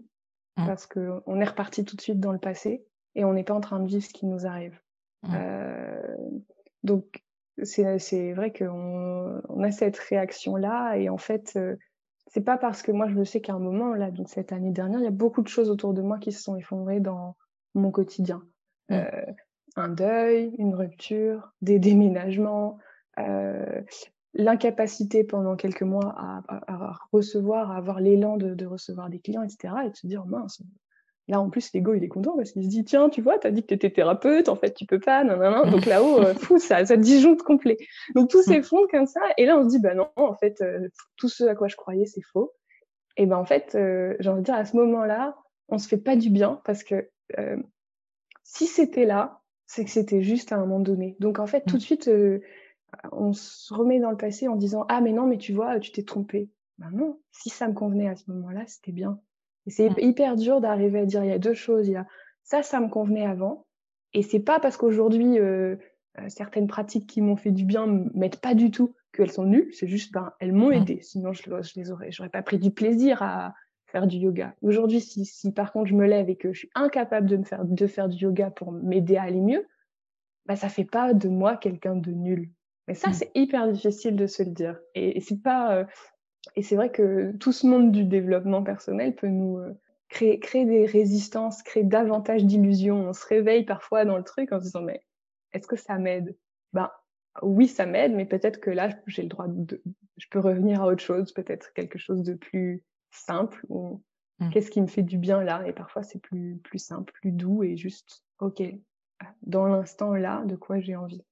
Mmh. 0.58 0.66
parce 0.66 0.86
qu'on 0.86 1.40
est 1.40 1.46
reparti 1.46 1.86
tout 1.86 1.96
de 1.96 2.02
suite 2.02 2.20
dans 2.20 2.34
le 2.34 2.40
passé 2.40 2.86
et 3.16 3.24
on 3.24 3.34
n'est 3.34 3.44
pas 3.44 3.54
en 3.54 3.62
train 3.62 3.80
de 3.80 3.88
vivre 3.88 4.04
ce 4.04 4.14
qui 4.14 4.26
nous 4.26 4.46
arrive. 4.46 4.78
Mmh. 5.24 5.34
Euh, 5.34 6.18
donc, 6.84 7.24
c'est 7.64 8.34
vrai 8.34 8.52
qu'on 8.52 9.42
on 9.48 9.64
a 9.64 9.72
cette 9.72 9.98
réaction-là 9.98 10.96
et 10.96 11.10
en 11.10 11.18
fait, 11.18 11.58
c'est 12.28 12.42
pas 12.42 12.58
parce 12.58 12.82
que 12.82 12.92
moi 12.92 13.08
je 13.08 13.24
sais 13.24 13.40
qu'à 13.40 13.54
un 13.54 13.60
moment 13.60 13.94
là, 13.94 14.10
donc 14.10 14.30
cette 14.30 14.52
année 14.52 14.72
dernière, 14.72 15.00
il 15.00 15.04
y 15.04 15.08
a 15.08 15.12
beaucoup 15.12 15.42
de 15.42 15.48
choses 15.48 15.70
autour 15.70 15.94
de 15.94 16.02
moi 16.02 16.18
qui 16.18 16.32
se 16.32 16.42
sont 16.42 16.56
effondrées 16.56 17.00
dans 17.00 17.36
mon 17.76 17.92
quotidien. 17.92 18.44
Mmh. 18.90 19.00
un 19.78 19.90
deuil, 19.90 20.54
une 20.58 20.76
rupture, 20.76 21.54
des 21.62 21.80
déménagements, 21.80 22.78
l'incapacité 24.34 25.24
pendant 25.24 25.56
quelques 25.56 25.82
mois 25.82 26.16
à, 26.18 26.98
recevoir, 27.12 27.72
à 27.72 27.78
avoir 27.78 28.00
l'élan 28.00 28.38
de, 28.38 28.66
recevoir 28.66 29.10
des 29.10 29.20
clients, 29.20 29.44
etc. 29.44 29.74
Et 29.86 29.90
de 29.90 29.96
se 29.96 30.08
dire, 30.08 30.26
mince, 30.26 30.62
là 31.28 31.40
en 31.40 31.50
plus, 31.50 31.74
l'ego, 31.74 31.94
il 31.94 32.04
est 32.04 32.10
content 32.10 32.36
parce 32.36 32.52
qu'il 32.52 32.64
se 32.64 32.70
dit, 32.70 32.84
tiens, 32.84 33.10
tu 33.10 33.22
vois, 33.22 33.40
tu 33.40 33.48
as 33.48 33.52
dit 33.52 33.62
que 33.62 33.68
tu 33.68 33.74
étais 33.74 33.90
thérapeute, 33.90 34.50
en 34.50 34.56
fait, 34.56 34.74
tu 34.74 34.86
peux 34.86 35.00
pas, 35.00 35.24
non 35.24 35.70
Donc 35.70 35.86
là-haut, 35.86 36.20
euh, 36.20 36.34
fou, 36.34 36.60
ça, 36.60 36.86
ça 36.86 36.98
disjoncte 36.98 37.42
complet. 37.44 37.78
Donc 38.16 38.30
tout 38.30 38.42
s'effondre 38.42 38.88
comme 38.90 39.08
ça. 39.08 39.22
Et 39.38 39.46
là, 39.46 39.58
on 39.58 39.64
se 39.64 39.70
dit, 39.70 39.80
bah 39.80 39.96
non, 39.96 40.10
en 40.16 40.36
fait, 40.36 40.62
euh, 40.62 40.88
tout 41.18 41.30
ce 41.30 41.44
à 41.44 41.56
quoi 41.56 41.68
je 41.68 41.76
croyais, 41.76 42.06
c'est 42.06 42.22
faux. 42.22 42.54
Et 43.18 43.26
ben 43.26 43.38
en 43.38 43.46
fait, 43.46 43.76
euh, 43.76 44.16
j'ai 44.20 44.30
envie 44.30 44.42
de 44.42 44.46
dire, 44.46 44.56
à 44.56 44.64
ce 44.64 44.76
moment-là, 44.78 45.36
on 45.68 45.78
se 45.78 45.88
fait 45.88 45.98
pas 45.98 46.16
du 46.16 46.30
bien 46.30 46.62
parce 46.66 46.84
que 46.84 47.10
si 48.44 48.68
c'était 48.68 49.06
là, 49.06 49.42
c'est 49.68 49.86
que 49.86 49.92
c'était 49.92 50.22
juste 50.22 50.52
à 50.52 50.58
un 50.58 50.60
moment 50.60 50.82
donné. 50.82 51.16
Donc 51.20 51.40
en 51.40 51.48
fait, 51.48 51.62
tout 51.62 51.78
de 51.78 51.82
suite, 51.82 52.10
on 53.12 53.34
se 53.34 53.74
remet 53.74 54.00
dans 54.00 54.12
le 54.12 54.18
passé 54.18 54.48
en 54.48 54.56
disant 54.56 54.86
ah 54.90 55.02
mais 55.02 55.14
non 55.14 55.26
mais 55.26 55.38
tu 55.38 55.54
vois 55.54 55.80
tu 55.80 55.92
t'es 55.92 56.04
trompé. 56.04 56.50
Ben 56.78 56.90
non, 56.92 57.20
si 57.32 57.50
ça 57.50 57.68
me 57.68 57.74
convenait 57.74 58.08
à 58.08 58.16
ce 58.16 58.30
moment-là, 58.32 58.64
c'était 58.66 58.92
bien. 58.92 59.20
Et 59.68 59.70
c'est 59.70 59.92
hyper 60.00 60.36
dur 60.36 60.62
d'arriver 60.62 61.00
à 61.00 61.06
dire 61.06 61.24
il 61.24 61.30
y 61.30 61.34
a 61.34 61.40
deux 61.40 61.54
choses, 61.54 61.88
il 61.88 61.92
y 61.92 61.96
a 61.96 62.08
ça 62.44 62.64
ça 62.64 62.80
me 62.80 62.90
convenait 62.90 63.26
avant 63.26 63.68
et 64.14 64.24
c'est 64.24 64.40
pas 64.40 64.60
parce 64.60 64.78
qu'aujourd'hui 64.78 65.38
euh, 65.38 65.76
euh, 66.20 66.30
certaines 66.30 66.68
pratiques 66.68 67.08
qui 67.08 67.22
m'ont 67.22 67.36
fait 67.36 67.52
du 67.52 67.66
bien 67.66 67.86
m'aident 68.14 68.40
pas 68.40 68.56
du 68.56 68.72
tout 68.72 68.96
qu'elles 69.14 69.32
sont 69.32 69.46
nulles, 69.46 69.70
c'est 69.74 69.88
juste 69.88 70.12
ben 70.12 70.34
elles 70.40 70.54
m'ont 70.54 70.72
aidé, 70.72 71.00
sinon 71.02 71.34
je, 71.34 71.44
je 71.44 71.80
les 71.80 71.92
aurais 71.92 72.12
j'aurais 72.12 72.30
pas 72.30 72.42
pris 72.42 72.58
du 72.58 72.72
plaisir 72.72 73.22
à 73.22 73.54
faire 73.86 74.08
du 74.08 74.18
yoga. 74.18 74.56
Aujourd'hui 74.64 75.02
si, 75.02 75.26
si 75.26 75.52
par 75.52 75.72
contre 75.72 75.90
je 75.90 75.96
me 75.96 76.08
lève 76.08 76.30
et 76.30 76.36
que 76.36 76.52
je 76.54 76.60
suis 76.60 76.70
incapable 76.74 77.28
de 77.28 77.38
me 77.38 77.44
faire 77.44 77.64
de 77.64 77.88
faire 77.88 78.10
du 78.10 78.18
yoga 78.18 78.50
pour 78.50 78.72
m'aider 78.72 79.18
à 79.18 79.24
aller 79.24 79.42
mieux, 79.42 79.68
bah 80.48 80.56
ça 80.56 80.70
fait 80.70 80.86
pas 80.86 81.14
de 81.14 81.30
moi 81.30 81.58
quelqu'un 81.58 81.96
de 81.96 82.12
nul. 82.12 82.50
Mais 82.88 82.96
ça, 82.96 83.10
mmh. 83.10 83.14
c'est 83.14 83.32
hyper 83.36 83.72
difficile 83.72 84.16
de 84.16 84.28
se 84.28 84.44
le 84.44 84.52
dire. 84.52 84.80
Et, 84.96 85.20
c'est 85.22 85.42
pas. 85.42 85.76
Euh, 85.76 85.86
et 86.56 86.64
c'est 86.64 86.76
vrai 86.76 86.92
que 86.92 87.32
tout 87.38 87.52
ce 87.52 87.68
monde 87.68 87.92
du 87.92 88.04
développement 88.04 88.64
personnel 88.64 89.16
peut 89.16 89.28
nous 89.28 89.58
euh, 89.60 89.74
créer, 90.10 90.40
créer 90.40 90.66
des 90.66 90.86
résistances, 90.86 91.62
créer 91.64 91.84
davantage 91.84 92.46
d'illusions. 92.46 93.10
On 93.10 93.14
se 93.14 93.26
réveille 93.26 93.66
parfois 93.66 94.06
dans 94.06 94.18
le 94.18 94.24
truc 94.24 94.52
en 94.52 94.60
se 94.60 94.66
disant 94.66 94.82
mais 94.82 95.02
est-ce 95.54 95.68
que 95.68 95.76
ça 95.76 95.98
m'aide? 95.98 96.36
Ben 96.74 96.90
oui, 97.42 97.68
ça 97.68 97.86
m'aide, 97.86 98.14
mais 98.14 98.26
peut-être 98.26 98.60
que 98.60 98.72
là, 98.72 98.90
j'ai 99.08 99.22
le 99.22 99.30
droit 99.30 99.48
de. 99.48 99.82
Je 100.18 100.28
peux 100.30 100.40
revenir 100.40 100.82
à 100.82 100.88
autre 100.88 101.04
chose, 101.04 101.32
peut-être 101.32 101.74
quelque 101.74 101.98
chose 101.98 102.24
de 102.24 102.34
plus 102.34 102.84
simple 103.12 103.64
ou 103.70 104.02
mmh. 104.40 104.50
qu'est-ce 104.50 104.72
qui 104.72 104.82
me 104.82 104.88
fait 104.88 105.04
du 105.04 105.18
bien 105.18 105.44
là? 105.44 105.64
Et 105.68 105.74
parfois, 105.74 106.04
c'est 106.04 106.20
plus 106.20 106.58
plus 106.64 106.80
simple, 106.80 107.14
plus 107.14 107.32
doux 107.32 107.64
et 107.64 107.78
juste 107.78 108.24
ok 108.40 108.64
dans 109.44 109.68
l'instant 109.68 110.14
là, 110.16 110.44
de 110.46 110.56
quoi 110.56 110.80
j'ai 110.80 110.96
envie. 110.96 111.24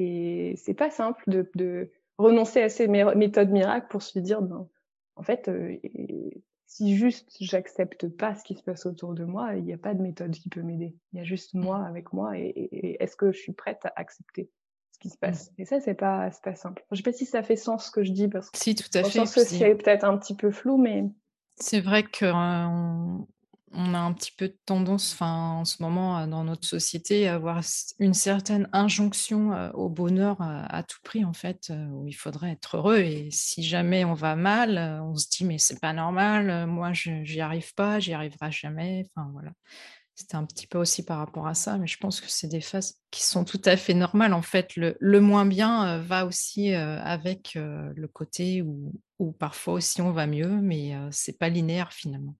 Et 0.00 0.54
c'est 0.56 0.74
pas 0.74 0.90
simple 0.90 1.24
de, 1.26 1.50
de, 1.56 1.90
renoncer 2.18 2.62
à 2.62 2.68
ces 2.68 2.86
méthodes 2.86 3.50
miracles 3.50 3.88
pour 3.90 4.02
se 4.02 4.18
dire, 4.20 4.42
ben, 4.42 4.68
en 5.16 5.22
fait, 5.22 5.48
euh, 5.48 5.76
si 6.66 6.96
juste 6.96 7.36
j'accepte 7.40 8.06
pas 8.08 8.36
ce 8.36 8.44
qui 8.44 8.54
se 8.54 8.62
passe 8.62 8.86
autour 8.86 9.14
de 9.14 9.24
moi, 9.24 9.56
il 9.56 9.64
n'y 9.64 9.72
a 9.72 9.78
pas 9.78 9.94
de 9.94 10.02
méthode 10.02 10.30
qui 10.30 10.48
peut 10.48 10.62
m'aider. 10.62 10.94
Il 11.12 11.18
y 11.18 11.20
a 11.20 11.24
juste 11.24 11.54
mmh. 11.54 11.60
moi 11.60 11.84
avec 11.84 12.12
moi 12.12 12.38
et, 12.38 12.96
est-ce 13.00 13.16
que 13.16 13.32
je 13.32 13.38
suis 13.38 13.52
prête 13.52 13.84
à 13.86 13.92
accepter 13.96 14.50
ce 14.92 15.00
qui 15.00 15.10
se 15.10 15.18
passe? 15.18 15.50
Mmh. 15.50 15.62
Et 15.62 15.64
ça, 15.64 15.80
c'est 15.80 15.94
pas, 15.94 16.30
pas 16.44 16.54
simple. 16.54 16.84
Je 16.92 16.98
sais 16.98 17.02
pas 17.02 17.12
si 17.12 17.26
ça 17.26 17.42
fait 17.42 17.56
sens 17.56 17.86
ce 17.86 17.90
que 17.90 18.04
je 18.04 18.12
dis 18.12 18.28
parce 18.28 18.50
que 18.50 18.58
si, 18.58 18.76
tout 18.76 18.84
à 18.94 19.02
fait. 19.02 19.18
que 19.18 19.26
c'est 19.26 19.74
peut-être 19.74 20.04
un 20.04 20.16
petit 20.16 20.36
peu 20.36 20.52
flou, 20.52 20.76
mais 20.76 21.06
c'est 21.56 21.80
vrai 21.80 22.04
que 22.04 22.24
euh, 22.24 23.24
on 23.72 23.94
a 23.94 23.98
un 23.98 24.12
petit 24.12 24.32
peu 24.32 24.48
de 24.48 24.56
tendance, 24.66 25.12
enfin, 25.12 25.50
en 25.60 25.64
ce 25.64 25.82
moment, 25.82 26.26
dans 26.26 26.44
notre 26.44 26.66
société, 26.66 27.28
à 27.28 27.34
avoir 27.34 27.60
une 27.98 28.14
certaine 28.14 28.68
injonction 28.72 29.70
au 29.74 29.88
bonheur 29.88 30.36
à, 30.40 30.82
tout 30.82 30.98
prix, 31.02 31.24
en 31.24 31.32
fait, 31.32 31.72
où 31.92 32.06
il 32.06 32.14
faudrait 32.14 32.52
être 32.52 32.76
heureux. 32.76 32.98
Et 32.98 33.30
si 33.30 33.62
jamais 33.62 34.04
on 34.04 34.14
va 34.14 34.36
mal, 34.36 35.00
on 35.02 35.14
se 35.16 35.28
dit, 35.28 35.44
mais 35.44 35.58
c'est 35.58 35.80
pas 35.80 35.92
normal, 35.92 36.66
moi, 36.66 36.92
je 36.92 37.10
n'y 37.10 37.40
arrive 37.40 37.74
pas, 37.74 38.00
j'y 38.00 38.12
arriverai 38.12 38.50
jamais. 38.52 39.06
Enfin, 39.14 39.28
voilà. 39.32 39.52
C'était 40.14 40.34
un 40.34 40.44
petit 40.46 40.66
peu 40.66 40.78
aussi 40.78 41.04
par 41.04 41.18
rapport 41.18 41.46
à 41.46 41.54
ça, 41.54 41.78
mais 41.78 41.86
je 41.86 41.96
pense 41.96 42.20
que 42.20 42.28
c'est 42.28 42.48
des 42.48 42.60
phases 42.60 42.96
qui 43.12 43.22
sont 43.22 43.44
tout 43.44 43.62
à 43.64 43.76
fait 43.76 43.94
normales. 43.94 44.34
En 44.34 44.42
fait, 44.42 44.74
le, 44.74 45.20
moins 45.20 45.46
bien 45.46 45.98
va 45.98 46.26
aussi 46.26 46.74
avec 46.74 47.52
le 47.54 48.06
côté 48.08 48.62
où, 48.62 48.92
où, 49.20 49.30
parfois 49.30 49.74
aussi 49.74 50.02
on 50.02 50.10
va 50.10 50.26
mieux, 50.26 50.60
mais 50.60 50.92
c'est 51.12 51.38
pas 51.38 51.48
linéaire 51.48 51.92
finalement. 51.92 52.34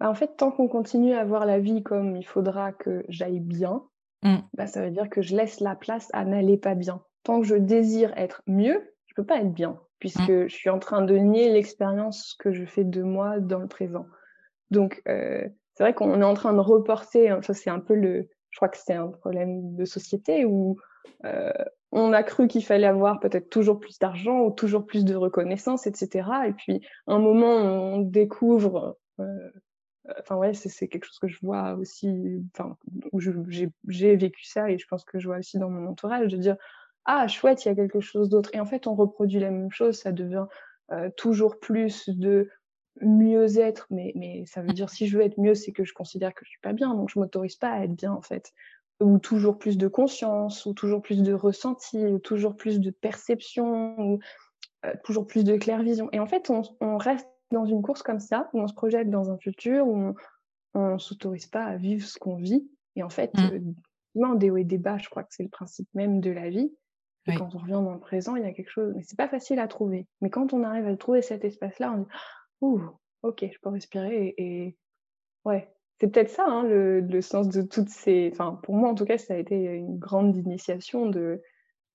Bah, 0.00 0.08
en 0.08 0.14
fait, 0.14 0.36
tant 0.36 0.50
qu'on 0.50 0.66
continue 0.66 1.14
à 1.14 1.24
voir 1.24 1.46
la 1.46 1.60
vie 1.60 1.82
comme 1.82 2.16
il 2.16 2.24
faudra 2.24 2.72
que 2.72 3.04
j'aille 3.08 3.40
bien, 3.40 3.84
mmh. 4.22 4.36
bah, 4.54 4.66
ça 4.66 4.82
veut 4.82 4.90
dire 4.90 5.10
que 5.10 5.22
je 5.22 5.36
laisse 5.36 5.60
la 5.60 5.76
place 5.76 6.08
à 6.12 6.24
n'aller 6.24 6.56
pas 6.56 6.74
bien. 6.74 7.02
Tant 7.22 7.40
que 7.40 7.46
je 7.46 7.54
désire 7.54 8.12
être 8.16 8.42
mieux, 8.46 8.94
je 9.06 9.14
peux 9.14 9.24
pas 9.24 9.38
être 9.38 9.52
bien, 9.52 9.78
puisque 9.98 10.30
mmh. 10.30 10.48
je 10.48 10.54
suis 10.54 10.70
en 10.70 10.78
train 10.78 11.02
de 11.02 11.14
nier 11.16 11.50
l'expérience 11.50 12.34
que 12.38 12.50
je 12.50 12.64
fais 12.64 12.84
de 12.84 13.02
moi 13.02 13.40
dans 13.40 13.58
le 13.58 13.68
présent. 13.68 14.06
Donc, 14.70 15.02
euh, 15.06 15.46
c'est 15.74 15.84
vrai 15.84 15.94
qu'on 15.94 16.20
est 16.20 16.24
en 16.24 16.34
train 16.34 16.54
de 16.54 16.60
reporter, 16.60 17.28
hein, 17.28 17.42
ça 17.42 17.54
c'est 17.54 17.70
un 17.70 17.80
peu 17.80 17.94
le, 17.94 18.28
je 18.50 18.56
crois 18.56 18.68
que 18.68 18.78
c'est 18.78 18.94
un 18.94 19.08
problème 19.08 19.74
de 19.76 19.84
société 19.84 20.44
où 20.44 20.76
euh, 21.24 21.52
on 21.92 22.12
a 22.12 22.22
cru 22.22 22.48
qu'il 22.48 22.64
fallait 22.64 22.86
avoir 22.86 23.20
peut-être 23.20 23.50
toujours 23.50 23.80
plus 23.80 23.98
d'argent 23.98 24.40
ou 24.40 24.50
toujours 24.50 24.86
plus 24.86 25.04
de 25.04 25.14
reconnaissance, 25.14 25.86
etc. 25.86 26.28
Et 26.46 26.52
puis, 26.52 26.80
un 27.06 27.18
moment, 27.18 27.56
on 27.56 27.98
découvre 27.98 28.96
euh, 29.18 29.50
enfin 30.18 30.36
ouais, 30.36 30.54
c'est 30.54 30.88
quelque 30.88 31.04
chose 31.04 31.18
que 31.18 31.28
je 31.28 31.38
vois 31.42 31.74
aussi, 31.74 32.42
enfin, 32.54 32.76
où 33.12 33.20
j'ai 33.20 34.16
vécu 34.16 34.44
ça 34.44 34.70
et 34.70 34.78
je 34.78 34.86
pense 34.86 35.04
que 35.04 35.18
je 35.18 35.28
vois 35.28 35.38
aussi 35.38 35.58
dans 35.58 35.70
mon 35.70 35.86
entourage, 35.88 36.28
de 36.28 36.36
dire 36.36 36.56
ah 37.04 37.28
chouette, 37.28 37.64
il 37.64 37.68
y 37.68 37.70
a 37.70 37.74
quelque 37.74 38.00
chose 38.00 38.28
d'autre. 38.28 38.50
Et 38.52 38.60
en 38.60 38.66
fait, 38.66 38.86
on 38.86 38.94
reproduit 38.94 39.40
la 39.40 39.50
même 39.50 39.70
chose, 39.70 39.98
ça 39.98 40.12
devient 40.12 40.46
euh, 40.92 41.10
toujours 41.16 41.58
plus 41.58 42.08
de 42.08 42.48
mieux 43.00 43.58
être, 43.58 43.86
mais, 43.90 44.12
mais 44.16 44.44
ça 44.46 44.60
veut 44.62 44.72
dire 44.72 44.90
si 44.90 45.06
je 45.06 45.16
veux 45.16 45.24
être 45.24 45.38
mieux, 45.38 45.54
c'est 45.54 45.72
que 45.72 45.84
je 45.84 45.94
considère 45.94 46.34
que 46.34 46.44
je 46.44 46.50
suis 46.50 46.60
pas 46.60 46.72
bien, 46.72 46.94
donc 46.94 47.08
je 47.10 47.18
m'autorise 47.18 47.56
pas 47.56 47.70
à 47.70 47.84
être 47.84 47.94
bien 47.94 48.12
en 48.12 48.22
fait. 48.22 48.52
Ou 49.00 49.18
toujours 49.18 49.58
plus 49.58 49.78
de 49.78 49.88
conscience, 49.88 50.66
ou 50.66 50.74
toujours 50.74 51.00
plus 51.00 51.22
de 51.22 51.32
ressenti, 51.32 52.04
ou 52.04 52.18
toujours 52.18 52.56
plus 52.56 52.80
de 52.80 52.90
perception, 52.90 53.98
ou 53.98 54.18
euh, 54.84 54.92
toujours 55.04 55.26
plus 55.26 55.44
de 55.44 55.56
clair 55.56 55.82
vision. 55.82 56.10
Et 56.12 56.20
en 56.20 56.26
fait, 56.26 56.50
on 56.50 56.98
reste 56.98 57.26
dans 57.50 57.64
une 57.64 57.82
course 57.82 58.02
comme 58.02 58.20
ça, 58.20 58.48
où 58.52 58.60
on 58.60 58.66
se 58.66 58.74
projette 58.74 59.10
dans 59.10 59.30
un 59.30 59.38
futur, 59.38 59.86
où 59.86 60.14
on 60.74 60.92
ne 60.92 60.98
s'autorise 60.98 61.46
pas 61.46 61.64
à 61.64 61.76
vivre 61.76 62.06
ce 62.06 62.18
qu'on 62.18 62.36
vit. 62.36 62.68
Et 62.96 63.02
en 63.02 63.10
fait, 63.10 63.32
mmh. 63.34 63.74
euh, 64.16 64.34
des 64.36 64.50
hauts 64.50 64.56
et 64.56 64.64
des 64.64 64.78
bas, 64.78 64.98
je 64.98 65.08
crois 65.08 65.22
que 65.22 65.34
c'est 65.34 65.42
le 65.42 65.48
principe 65.48 65.88
même 65.94 66.20
de 66.20 66.30
la 66.30 66.50
vie. 66.50 66.72
Et 67.26 67.34
quand 67.34 67.54
on 67.54 67.58
revient 67.58 67.72
dans 67.72 67.92
le 67.92 68.00
présent, 68.00 68.34
il 68.34 68.42
y 68.42 68.46
a 68.46 68.52
quelque 68.52 68.70
chose, 68.70 68.92
mais 68.96 69.02
c'est 69.02 69.16
pas 69.16 69.28
facile 69.28 69.60
à 69.60 69.68
trouver. 69.68 70.06
Mais 70.20 70.30
quand 70.30 70.52
on 70.52 70.64
arrive 70.64 70.86
à 70.86 70.96
trouver 70.96 71.22
cet 71.22 71.44
espace-là, 71.44 71.92
on 71.92 71.98
dit, 71.98 72.08
ouh, 72.60 72.82
ok, 73.22 73.44
je 73.52 73.58
peux 73.60 73.68
respirer. 73.68 74.34
Et, 74.36 74.76
ouais, 75.44 75.72
c'est 76.00 76.08
peut-être 76.08 76.30
ça, 76.30 76.46
hein, 76.46 76.64
le, 76.64 77.00
le, 77.00 77.20
sens 77.20 77.48
de 77.48 77.62
toutes 77.62 77.90
ces. 77.90 78.30
Enfin, 78.32 78.58
pour 78.62 78.74
moi, 78.74 78.88
en 78.88 78.94
tout 78.94 79.04
cas, 79.04 79.18
ça 79.18 79.34
a 79.34 79.36
été 79.36 79.54
une 79.54 79.98
grande 79.98 80.34
initiation 80.34 81.06
de, 81.06 81.42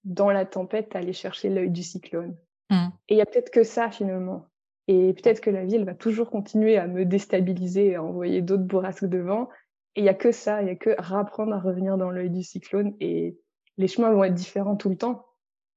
dans 0.03 0.29
la 0.29 0.45
tempête, 0.45 0.95
aller 0.95 1.11
chercher 1.11 1.49
l'œil 1.49 1.71
du 1.71 1.83
cyclone. 1.83 2.37
Mmh. 2.69 2.87
Et 3.09 3.15
il 3.15 3.17
y 3.17 3.21
a 3.21 3.25
peut-être 3.25 3.51
que 3.51 3.63
ça, 3.63 3.89
finalement. 3.89 4.47
Et 4.87 5.13
peut-être 5.13 5.41
que 5.41 5.49
la 5.49 5.65
vie, 5.65 5.75
elle 5.75 5.85
va 5.85 5.95
toujours 5.95 6.29
continuer 6.29 6.77
à 6.77 6.87
me 6.87 7.05
déstabiliser 7.05 7.87
et 7.87 7.95
à 7.95 8.03
envoyer 8.03 8.41
d'autres 8.41 8.63
bourrasques 8.63 9.05
devant. 9.05 9.49
Et 9.95 10.01
il 10.01 10.03
n'y 10.03 10.09
a 10.09 10.13
que 10.13 10.31
ça, 10.31 10.61
il 10.61 10.65
n'y 10.65 10.71
a 10.71 10.75
que 10.75 10.91
apprendre 10.97 11.53
à 11.53 11.59
revenir 11.59 11.97
dans 11.97 12.11
l'œil 12.11 12.29
du 12.29 12.43
cyclone. 12.43 12.95
Et 12.99 13.37
les 13.77 13.87
chemins 13.87 14.11
vont 14.11 14.23
être 14.23 14.35
différents 14.35 14.75
tout 14.75 14.89
le 14.89 14.97
temps. 14.97 15.25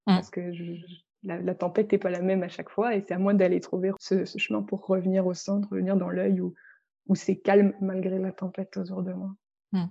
Mmh. 0.06 0.14
Parce 0.14 0.30
que 0.30 0.52
la, 1.22 1.54
tempête 1.54 1.90
n'est 1.92 1.98
pas 1.98 2.10
la 2.10 2.20
même 2.20 2.42
à 2.42 2.48
chaque 2.48 2.68
fois. 2.68 2.94
Et 2.94 3.04
c'est 3.06 3.14
à 3.14 3.18
moi 3.18 3.32
d'aller 3.32 3.60
trouver 3.60 3.92
ce, 3.98 4.24
chemin 4.24 4.62
pour 4.62 4.86
revenir 4.86 5.26
au 5.26 5.34
centre, 5.34 5.68
revenir 5.70 5.96
dans 5.96 6.10
l'œil 6.10 6.40
où, 6.40 6.54
où 7.06 7.14
c'est 7.14 7.36
calme 7.36 7.72
malgré 7.80 8.18
la 8.18 8.32
tempête 8.32 8.76
autour 8.76 9.02
de 9.02 9.12
moi. 9.12 9.30
Mmh. 9.72 9.86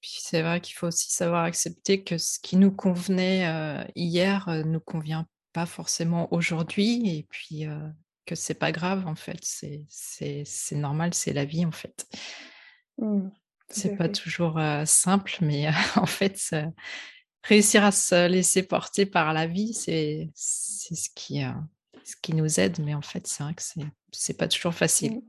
Puis 0.00 0.18
c'est 0.20 0.42
vrai 0.42 0.60
qu'il 0.60 0.74
faut 0.74 0.86
aussi 0.86 1.10
savoir 1.10 1.44
accepter 1.44 2.02
que 2.02 2.16
ce 2.16 2.38
qui 2.38 2.56
nous 2.56 2.70
convenait 2.70 3.46
euh, 3.46 3.84
hier 3.94 4.48
ne 4.48 4.60
euh, 4.60 4.64
nous 4.64 4.80
convient 4.80 5.26
pas 5.52 5.66
forcément 5.66 6.32
aujourd'hui. 6.32 7.18
Et 7.18 7.26
puis, 7.28 7.66
euh, 7.66 7.88
que 8.26 8.34
c'est 8.34 8.54
pas 8.54 8.72
grave 8.72 9.06
en 9.06 9.14
fait, 9.14 9.38
c'est 9.42 10.76
normal, 10.76 11.14
c'est 11.14 11.32
la 11.32 11.44
vie 11.44 11.64
en 11.64 11.72
fait. 11.72 12.06
Mmh, 12.98 13.28
c'est 13.68 13.96
pas 13.96 14.08
toujours 14.08 14.60
simple, 14.84 15.38
mais 15.40 15.68
en 15.96 16.06
fait, 16.06 16.54
réussir 17.42 17.84
à 17.84 17.92
se 17.92 18.28
laisser 18.28 18.62
porter 18.62 19.06
par 19.06 19.32
la 19.32 19.46
vie, 19.46 19.74
c'est 19.74 20.30
ce 20.34 21.08
qui, 21.14 21.42
ce 22.04 22.16
qui 22.20 22.34
nous 22.34 22.60
aide, 22.60 22.78
mais 22.84 22.94
en 22.94 23.02
fait, 23.02 23.26
c'est 23.26 23.42
vrai 23.42 23.54
que 23.54 23.62
c'est 24.12 24.36
pas 24.36 24.48
toujours 24.48 24.74
facile. 24.74 25.16
Mmh, 25.16 25.22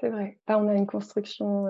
c'est 0.00 0.08
vrai. 0.10 0.38
Là, 0.48 0.58
on 0.58 0.68
a 0.68 0.74
une 0.74 0.86
construction 0.86 1.66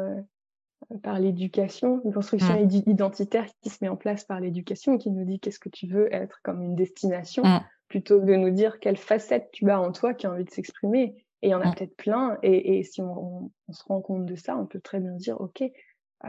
par 1.02 1.18
l'éducation, 1.18 2.00
une 2.04 2.12
construction 2.12 2.64
mmh. 2.64 2.88
identitaire 2.88 3.46
qui 3.60 3.70
se 3.70 3.78
met 3.82 3.88
en 3.88 3.96
place 3.96 4.24
par 4.24 4.40
l'éducation, 4.40 4.96
qui 4.96 5.10
nous 5.10 5.24
dit 5.24 5.40
qu'est-ce 5.40 5.58
que 5.58 5.68
tu 5.68 5.86
veux 5.86 6.12
être 6.14 6.40
comme 6.42 6.62
une 6.62 6.76
destination, 6.76 7.44
mmh. 7.44 7.64
Plutôt 7.88 8.20
que 8.20 8.26
de 8.26 8.36
nous 8.36 8.50
dire 8.50 8.80
quelle 8.80 8.96
facette 8.96 9.50
tu 9.52 9.70
as 9.70 9.80
en 9.80 9.92
toi 9.92 10.14
qui 10.14 10.26
a 10.26 10.32
envie 10.32 10.44
de 10.44 10.50
s'exprimer. 10.50 11.24
Et 11.42 11.48
il 11.48 11.50
y 11.50 11.54
en 11.54 11.60
a 11.60 11.68
mmh. 11.68 11.74
peut-être 11.74 11.96
plein. 11.96 12.38
Et, 12.42 12.82
si 12.82 13.00
on, 13.00 13.50
se 13.70 13.84
rend 13.84 14.00
compte 14.00 14.26
de 14.26 14.34
ça, 14.34 14.56
on 14.56 14.66
peut 14.66 14.80
très 14.80 15.00
bien 15.00 15.12
dire, 15.12 15.40
OK, 15.40 15.62
euh, 15.62 16.28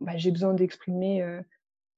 bah, 0.00 0.16
j'ai 0.16 0.30
besoin 0.30 0.54
d'exprimer 0.54 1.22
euh, 1.22 1.40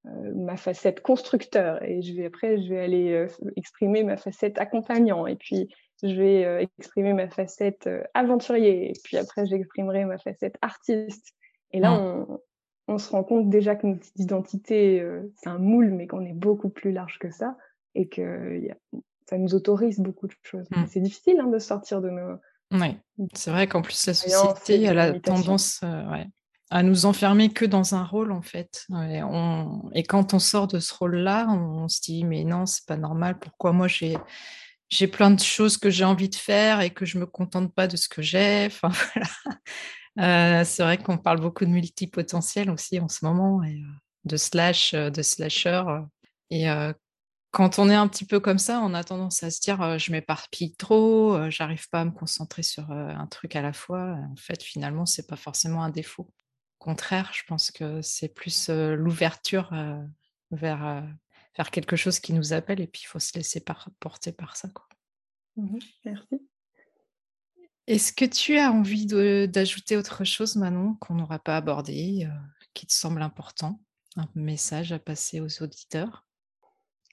euh, 0.07 0.33
ma 0.35 0.57
facette 0.57 1.01
constructeur. 1.01 1.83
Et 1.83 2.03
je 2.03 2.15
vais, 2.15 2.27
après, 2.27 2.61
je 2.61 2.69
vais 2.69 2.81
aller 2.81 3.27
exprimer 3.57 4.05
ma 4.05 4.17
facette 4.17 4.59
accompagnant. 4.59 5.27
Et 5.27 5.37
puis, 5.37 5.69
je 6.03 6.15
vais 6.15 6.69
exprimer 6.79 7.13
ma 7.13 7.29
facette 7.29 7.89
aventurier. 8.15 8.91
Et 8.91 8.95
puis 9.05 9.17
après, 9.19 9.47
j'exprimerai 9.47 10.05
ma 10.05 10.19
facette 10.19 10.57
artiste. 10.63 11.35
Et 11.73 11.81
là, 11.81 11.93
on, 11.93 12.41
on, 12.89 12.99
se 12.99 13.11
rend 13.11 13.25
compte 13.25 13.51
déjà 13.51 13.77
que 13.77 13.87
notre 13.87 14.07
identité, 14.17 15.05
c'est 15.37 15.51
un 15.51 15.59
moule, 15.59 15.91
mais 15.91 16.07
qu'on 16.07 16.25
est 16.25 16.35
beaucoup 16.35 16.71
plus 16.71 16.93
large 16.93 17.19
que 17.19 17.31
ça. 17.31 17.57
Et 17.99 18.09
que 18.09 18.61
ça 19.29 19.39
nous 19.39 19.55
autorise 19.55 19.99
beaucoup 19.99 20.29
de 20.29 20.35
choses. 20.43 20.67
Mmh. 20.71 20.85
C'est 20.89 21.01
difficile 21.01 21.41
hein, 21.41 21.49
de 21.49 21.59
sortir 21.59 22.01
de 22.01 22.11
nos. 22.11 22.39
Oui, 22.73 22.97
c'est 23.35 23.51
vrai 23.51 23.67
qu'en 23.67 23.83
plus, 23.83 24.07
la 24.07 24.15
société 24.15 24.89
a 24.89 24.95
la 24.95 25.19
tendance 25.21 25.81
euh, 25.85 26.25
à 26.71 26.83
nous 26.83 27.07
enfermer 27.07 27.49
que 27.49 27.65
dans 27.65 27.95
un 27.95 28.05
rôle, 28.05 28.33
en 28.33 28.43
fait. 28.43 28.87
Et, 29.95 30.03
quand 30.03 30.35
on 30.35 30.39
sort 30.39 30.67
de 30.67 30.81
ce 30.81 30.93
rôle-là, 30.95 31.47
on, 31.49 31.89
se 31.89 32.01
dit, 32.01 32.25
mais 32.25 32.45
non, 32.45 32.67
c'est 32.67 32.85
pas 32.87 32.97
normal, 32.97 33.39
pourquoi 33.39 33.73
moi 33.73 33.89
j'ai. 33.89 34.17
J'ai 34.89 35.09
plein 35.09 35.33
de 35.33 35.41
choses 35.41 35.79
que 35.79 35.91
j'ai 35.91 36.05
envie 36.05 36.29
de 36.29 36.37
faire 36.37 36.81
et 36.81 36.91
que 36.91 37.05
je 37.05 37.19
me 37.19 37.27
contente 37.27 37.75
pas 37.75 37.89
de 37.89 37.97
ce 37.97 38.09
que 38.09 38.23
j'ai? 38.23 38.67
Enfin, 38.83 38.91
voilà. 39.15 40.61
Euh, 40.61 40.65
c'est 40.65 40.85
vrai 40.85 40.97
qu'on 40.97 41.19
parle 41.19 41.41
beaucoup 41.41 41.65
de 41.65 41.71
multipotentiel 41.71 42.71
aussi 42.71 43.01
en 43.01 43.09
ce 43.09 43.25
moment, 43.25 43.65
et, 43.65 43.75
euh, 43.75 43.87
de 44.25 44.37
slash, 44.37 44.95
de 44.95 45.23
slasher. 45.23 45.83
Et 46.51 46.69
quand 47.57 47.79
on 47.79 47.89
est 47.89 47.95
un 47.95 48.07
petit 48.07 48.27
peu 48.27 48.39
comme 48.39 48.59
ça, 48.59 48.83
on 48.83 48.93
a 48.93 49.03
tendance 49.03 49.43
à 49.43 49.51
se 49.51 49.63
dire 49.63 49.99
je 49.99 50.13
m'éparpille 50.13 50.77
trop, 50.77 51.49
j'arrive 51.49 51.89
pas 51.89 52.03
à 52.03 52.05
me 52.05 52.11
concentrer 52.11 52.63
sur 52.63 52.91
un 52.91 53.27
truc 53.29 53.57
à 53.57 53.63
la 53.63 53.73
fois. 53.73 54.19
En 54.31 54.37
fait, 54.37 54.63
finalement, 54.63 55.07
c'est 55.07 55.27
pas 55.27 55.37
forcément 55.37 55.83
un 55.83 55.89
défaut. 55.89 56.25
Au 56.25 56.85
contraire, 56.85 57.33
je 57.33 57.45
pense 57.49 57.71
que 57.71 58.03
c'est 58.03 58.29
plus 58.29 58.69
l'ouverture 58.69 59.71
vers, 60.51 61.03
vers 61.57 61.71
quelque 61.71 61.97
chose 61.97 62.21
qui 62.21 62.35
nous 62.35 62.53
appelle 62.53 62.79
et 62.79 62.87
puis 62.87 63.05
il 63.05 63.07
faut 63.07 63.21
se 63.21 63.33
laisser 63.35 63.65
porter 64.01 64.33
par 64.33 64.55
ça. 64.55 64.69
Quoi. 64.69 64.87
Mmh 65.57 65.79
merci. 66.05 66.47
Est-ce 67.87 68.13
que 68.13 68.27
tu 68.27 68.59
as 68.59 68.71
envie 68.71 69.07
d'ajouter 69.07 69.97
autre 69.97 70.25
chose, 70.25 70.57
Manon, 70.57 70.97
qu'on 71.01 71.15
n'aura 71.15 71.39
pas 71.39 71.57
abordé, 71.57 72.29
qui 72.75 72.87
te 72.87 72.93
semble 72.93 73.23
important 73.23 73.81
Un 74.17 74.29
message 74.35 74.93
à 74.93 74.99
passer 74.99 75.41
aux 75.41 75.63
auditeurs? 75.63 76.26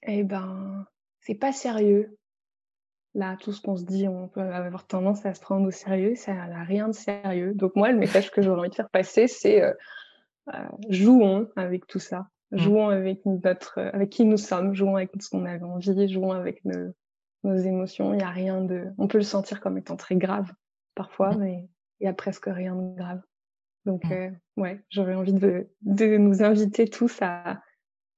Eh 0.06 0.24
ben, 0.24 0.86
c'est 1.20 1.36
pas 1.36 1.52
sérieux. 1.52 2.18
Là, 3.16 3.38
tout 3.40 3.52
ce 3.52 3.62
qu'on 3.62 3.76
se 3.76 3.86
dit, 3.86 4.08
on 4.08 4.28
peut 4.28 4.42
avoir 4.42 4.88
tendance 4.88 5.26
à 5.26 5.34
se 5.34 5.40
prendre 5.40 5.68
au 5.68 5.72
sérieux, 5.72 6.16
ça 6.16 6.34
n'a 6.34 6.64
rien 6.64 6.88
de 6.88 6.94
sérieux. 6.94 7.54
Donc 7.54 7.76
moi, 7.76 7.92
le 7.92 7.98
message 7.98 8.32
que 8.32 8.42
j'aurais 8.42 8.62
envie 8.62 8.70
de 8.70 8.76
faire 8.76 8.90
passer, 8.90 9.28
c'est 9.28 9.62
euh, 9.62 9.74
euh, 10.54 10.68
jouons 10.90 11.48
avec 11.56 11.86
tout 11.86 12.00
ça, 12.00 12.28
mmh. 12.52 12.58
jouons 12.58 12.90
avec 12.90 13.24
notre, 13.26 13.80
avec 13.80 14.10
qui 14.10 14.26
nous 14.26 14.38
sommes, 14.38 14.74
jouons 14.74 14.96
avec 14.96 15.12
ce 15.20 15.30
qu'on 15.30 15.46
avait 15.46 15.64
envie, 15.64 16.08
jouons 16.12 16.32
avec 16.32 16.66
nos, 16.66 16.92
nos 17.44 17.56
émotions. 17.56 18.14
Il 18.14 18.18
n'y 18.18 18.24
a 18.24 18.30
rien 18.30 18.62
de, 18.62 18.88
on 18.98 19.08
peut 19.08 19.20
le 19.20 19.24
sentir 19.24 19.62
comme 19.62 19.78
étant 19.78 19.96
très 19.96 20.16
grave 20.16 20.52
parfois, 20.96 21.36
mmh. 21.36 21.40
mais 21.40 21.70
il 22.00 22.06
y 22.06 22.08
a 22.08 22.14
presque 22.14 22.48
rien 22.48 22.76
de 22.76 22.96
grave. 22.96 23.22
Donc 23.86 24.10
euh, 24.12 24.32
ouais, 24.58 24.84
j'aurais 24.90 25.14
envie 25.14 25.34
de, 25.34 25.70
de 25.82 26.18
nous 26.18 26.42
inviter 26.42 26.88
tous 26.88 27.22
à, 27.22 27.62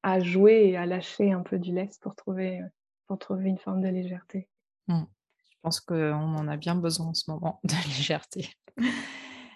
à 0.05 0.19
jouer 0.19 0.67
et 0.67 0.77
à 0.77 0.85
lâcher 0.85 1.31
un 1.31 1.41
peu 1.41 1.57
du 1.57 1.73
lest 1.73 1.99
pour 1.99 2.15
trouver, 2.15 2.61
euh, 2.61 2.65
pour 3.07 3.17
trouver 3.17 3.49
une 3.49 3.57
forme 3.57 3.81
de 3.81 3.87
légèreté. 3.87 4.47
Mmh. 4.87 5.01
Je 5.49 5.55
pense 5.63 5.79
qu'on 5.79 6.13
en 6.13 6.47
a 6.47 6.57
bien 6.57 6.75
besoin 6.75 7.07
en 7.07 7.13
ce 7.15 7.29
moment 7.31 7.59
de 7.63 7.73
légèreté. 7.87 8.51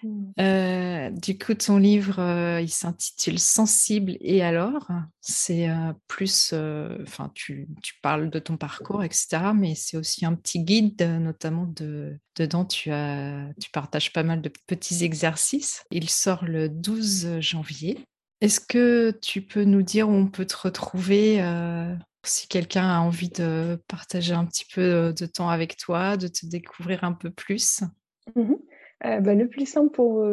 Mmh. 0.02 0.32
Euh, 0.40 1.10
du 1.10 1.38
coup, 1.38 1.54
ton 1.54 1.76
livre, 1.76 2.18
euh, 2.18 2.60
il 2.60 2.68
s'intitule 2.68 3.38
Sensible 3.38 4.16
et 4.20 4.42
alors 4.42 4.88
C'est 5.20 5.68
plus, 6.08 6.52
enfin, 6.52 7.30
tu, 7.32 7.68
tu, 7.80 7.94
parles 8.02 8.28
de 8.28 8.40
ton 8.40 8.56
parcours, 8.56 9.04
etc. 9.04 9.52
Mais 9.54 9.76
c'est 9.76 9.98
aussi 9.98 10.26
un 10.26 10.34
petit 10.34 10.64
guide, 10.64 11.00
notamment 11.00 11.66
de, 11.66 12.18
dedans, 12.34 12.64
tu, 12.64 12.90
as, 12.90 13.46
tu 13.60 13.70
partages 13.70 14.12
pas 14.12 14.24
mal 14.24 14.42
de 14.42 14.50
petits 14.66 15.04
exercices. 15.04 15.84
Il 15.92 16.10
sort 16.10 16.44
le 16.44 16.68
12 16.68 17.38
janvier. 17.38 18.04
Est-ce 18.40 18.60
que 18.60 19.10
tu 19.10 19.42
peux 19.42 19.64
nous 19.64 19.82
dire 19.82 20.08
où 20.08 20.12
on 20.12 20.26
peut 20.26 20.46
te 20.46 20.56
retrouver 20.56 21.42
euh, 21.42 21.94
si 22.24 22.48
quelqu'un 22.48 22.88
a 22.88 23.00
envie 23.00 23.28
de 23.28 23.78
partager 23.86 24.32
un 24.32 24.46
petit 24.46 24.64
peu 24.74 24.80
euh, 24.80 25.12
de 25.12 25.26
temps 25.26 25.50
avec 25.50 25.76
toi, 25.76 26.16
de 26.16 26.26
te 26.26 26.46
découvrir 26.46 27.04
un 27.04 27.12
peu 27.12 27.30
plus? 27.30 27.82
Mmh 28.34 28.54
euh, 29.04 29.20
bah, 29.20 29.34
Le 29.34 29.48
plus 29.48 29.66
simple 29.66 29.90
pour 29.90 30.26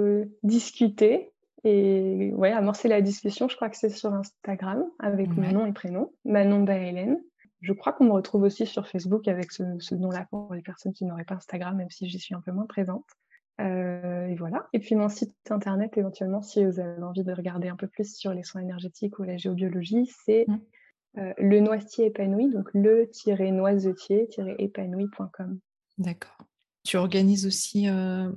discuter 0.44 1.32
et 1.64 2.32
ouais, 2.34 2.52
amorcer 2.52 2.88
la 2.88 3.02
discussion, 3.02 3.50
je 3.50 3.56
crois 3.56 3.70
que 3.70 3.78
c'est 3.78 3.90
sur 3.90 4.14
Instagram 4.14 4.86
avec 5.00 5.28
mon 5.30 5.52
nom 5.52 5.66
et 5.66 5.74
prénom, 5.74 6.14
Manon 6.24 6.64
Baëlen. 6.64 7.20
Je 7.62 7.74
crois 7.74 7.92
qu'on 7.92 8.06
me 8.06 8.12
retrouve 8.12 8.44
aussi 8.44 8.66
sur 8.66 8.88
Facebook 8.88 9.28
avec 9.28 9.52
ce, 9.52 9.64
ce 9.80 9.96
nom-là 9.96 10.28
pour 10.30 10.54
les 10.54 10.62
personnes 10.62 10.94
qui 10.94 11.04
n'auraient 11.04 11.26
pas 11.26 11.36
Instagram, 11.36 11.76
même 11.76 11.90
si 11.90 12.08
j'y 12.08 12.20
suis 12.20 12.36
un 12.36 12.42
peu 12.42 12.52
moins 12.52 12.68
présente. 12.68 13.06
Euh, 13.60 14.28
et 14.28 14.36
voilà. 14.36 14.68
Et 14.74 14.80
puis 14.80 14.94
mon 14.96 15.10
site 15.10 15.36
internet, 15.50 15.98
éventuellement, 15.98 16.42
si 16.42 16.64
vous 16.64 16.80
avez 16.80 17.02
envie 17.02 17.24
de 17.24 17.34
regarder 17.34 17.68
un 17.70 17.76
peu 17.76 17.88
plus 17.88 18.16
sur 18.16 18.32
les 18.34 18.44
soins 18.44 18.62
énergétiques 18.62 19.18
ou 19.20 19.24
la 19.24 19.38
géobiologie, 19.38 20.10
c'est 20.26 20.46
mmh. 20.48 20.58
euh, 21.18 21.34
le 21.38 21.60
noisetier 21.60 22.06
épanoui, 22.08 22.50
donc 22.52 22.70
le-noisetier-épanoui.com. 22.74 25.60
D'accord. 25.98 26.38
Tu 26.84 26.98
organises 26.98 27.48
aussi, 27.48 27.90
euh, 27.90 28.30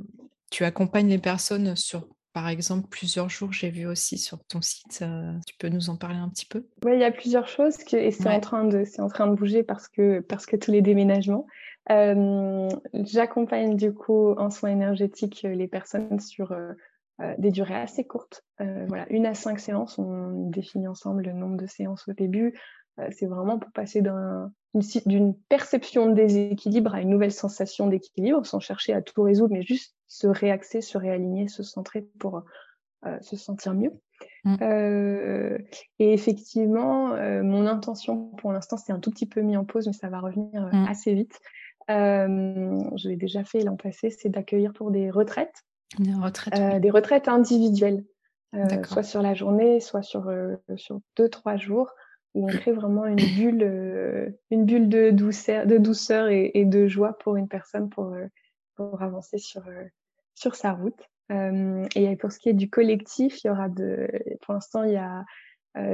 tu 0.51 0.65
accompagnes 0.65 1.09
les 1.09 1.19
personnes 1.19 1.77
sur, 1.77 2.09
par 2.33 2.49
exemple, 2.49 2.89
plusieurs 2.89 3.29
jours, 3.29 3.53
j'ai 3.53 3.69
vu 3.69 3.87
aussi 3.87 4.17
sur 4.17 4.43
ton 4.45 4.63
site. 4.63 5.05
tu 5.47 5.55
peux 5.59 5.69
nous 5.69 5.91
en 5.91 5.97
parler 5.97 6.19
un 6.19 6.31
petit 6.31 6.47
peu? 6.47 6.65
Oui, 6.85 6.93
il 6.95 7.01
y 7.01 7.05
a 7.05 7.13
plusieurs 7.13 7.47
choses 7.47 7.77
que, 7.77 7.97
et 7.97 8.11
c'est 8.11 8.31
en, 8.31 8.41
train 8.41 8.65
de, 8.65 8.85
en 8.99 9.09
train 9.09 9.27
de 9.27 9.35
bouger 9.35 9.63
parce 9.63 9.89
que, 9.89 10.21
parce 10.21 10.47
que 10.47 10.57
tous 10.57 10.71
les 10.71 10.81
déménagements. 10.81 11.47
Euh, 11.91 12.69
j'accompagne 12.93 13.77
du 13.77 13.93
coup 13.95 14.33
en 14.33 14.51
soins 14.51 14.71
énergétiques 14.71 15.45
euh, 15.45 15.55
les 15.55 15.67
personnes 15.67 16.21
sur 16.21 16.53
euh, 16.53 16.75
des 17.39 17.51
durées 17.51 17.75
assez 17.75 18.05
courtes. 18.05 18.45
voilà, 18.59 19.07
une 19.11 19.27
à 19.27 19.35
cinq 19.35 19.61
séances. 19.61 19.99
On 19.99 20.49
définit 20.51 20.89
ensemble 20.89 21.25
le 21.25 21.33
nombre 21.33 21.57
de 21.59 21.67
séances 21.67 22.09
au 22.09 22.15
début. 22.15 22.59
c'est 23.11 23.27
vraiment 23.27 23.59
pour 23.59 23.71
passer 23.73 24.03
d'une 25.05 25.35
perception 25.51 26.07
de 26.09 26.15
déséquilibre 26.15 26.95
à 26.95 27.03
une 27.03 27.11
nouvelle 27.11 27.33
sensation 27.33 27.89
d'équilibre, 27.89 28.47
sans 28.47 28.59
chercher 28.59 28.95
à 28.95 29.03
tout 29.03 29.23
résoudre, 29.23 29.53
mais 29.53 29.61
juste 29.61 29.95
se 30.07 30.29
réaxer, 30.29 30.81
se 30.81 30.97
réaligner, 30.97 31.49
se 31.49 31.63
centrer 31.63 32.09
pour 32.19 32.43
se 33.21 33.37
sentir 33.37 33.75
mieux. 33.75 33.93
Mmh. 34.45 34.57
et 35.99 36.13
effectivement, 36.15 37.09
mon 37.43 37.67
intention 37.67 38.31
pour 38.39 38.51
l'instant, 38.55 38.79
c'est 38.79 38.95
un 38.95 38.99
tout 38.99 39.11
petit 39.11 39.27
peu 39.27 39.43
mis 39.43 39.59
en 39.59 39.67
pause, 39.67 39.89
mais 39.89 39.93
ça 39.93 40.09
va 40.09 40.21
revenir 40.21 40.71
mmh. 40.73 40.87
assez 40.89 41.13
vite. 41.13 41.39
Euh, 41.89 42.79
je 42.97 43.09
l'ai 43.09 43.17
déjà 43.17 43.45
fait 43.45 43.61
l'an 43.61 43.77
passé, 43.77 44.11
c'est 44.11 44.29
d'accueillir 44.29 44.73
pour 44.73 44.91
des 44.91 45.11
retraites. 45.11 45.65
Des 45.99 46.15
retraites, 46.15 46.59
euh, 46.59 46.79
des 46.79 46.91
retraites 46.91 47.29
individuelles, 47.29 48.05
euh, 48.55 48.85
soit 48.85 49.03
sur 49.03 49.23
la 49.23 49.35
journée, 49.35 49.81
soit 49.81 50.03
sur, 50.03 50.31
sur 50.77 51.01
deux, 51.17 51.29
trois 51.29 51.57
jours, 51.57 51.91
où 52.35 52.45
on 52.45 52.49
crée 52.49 52.73
vraiment 52.73 53.07
une 53.07 53.17
bulle, 53.37 54.35
une 54.51 54.65
bulle 54.67 54.89
de 54.89 55.11
douceur, 55.11 55.67
de 55.67 55.79
douceur 55.79 56.29
et, 56.29 56.65
de 56.65 56.87
joie 56.87 57.19
pour 57.19 57.37
une 57.37 57.49
personne 57.49 57.89
pour, 57.89 58.15
pour 58.77 59.03
avancer 59.03 59.39
sur, 59.39 59.63
sur 60.35 60.55
sa 60.55 60.73
route. 60.73 61.01
et 61.31 62.17
pour 62.17 62.31
ce 62.31 62.39
qui 62.39 62.51
est 62.51 62.55
du 62.55 62.71
collectif, 62.71 63.43
il 63.43 63.49
y 63.49 63.51
aura 63.51 63.69
de, 63.69 64.09
pour 64.43 64.55
l'instant, 64.55 64.85
il 64.85 64.93
y 64.93 64.97
a 64.97 65.25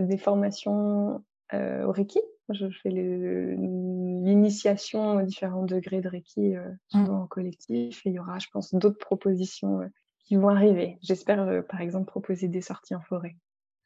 des 0.02 0.18
formations 0.18 1.24
au 1.54 1.92
Reiki, 1.92 2.20
je 2.50 2.66
fais 2.82 2.90
l'initiation 2.90 5.16
aux 5.16 5.22
différents 5.22 5.64
degrés 5.64 6.00
de 6.00 6.08
Reiki, 6.08 6.56
euh, 6.56 6.70
mmh. 6.92 7.04
souvent 7.04 7.22
en 7.22 7.26
collectif. 7.26 8.06
Et 8.06 8.10
il 8.10 8.14
y 8.14 8.18
aura, 8.18 8.38
je 8.38 8.46
pense, 8.52 8.74
d'autres 8.74 8.98
propositions 8.98 9.80
euh, 9.80 9.86
qui 10.20 10.36
vont 10.36 10.48
arriver. 10.48 10.98
J'espère, 11.02 11.42
euh, 11.42 11.62
par 11.62 11.80
exemple, 11.80 12.06
proposer 12.06 12.48
des 12.48 12.60
sorties 12.60 12.94
en 12.94 13.02
forêt. 13.02 13.36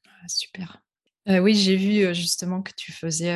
Ah, 0.07 0.29
super. 0.29 0.83
oui, 1.27 1.55
j'ai 1.55 1.77
vu 1.77 2.15
justement 2.15 2.61
que 2.61 2.73
tu 2.77 2.93
faisais 2.93 3.35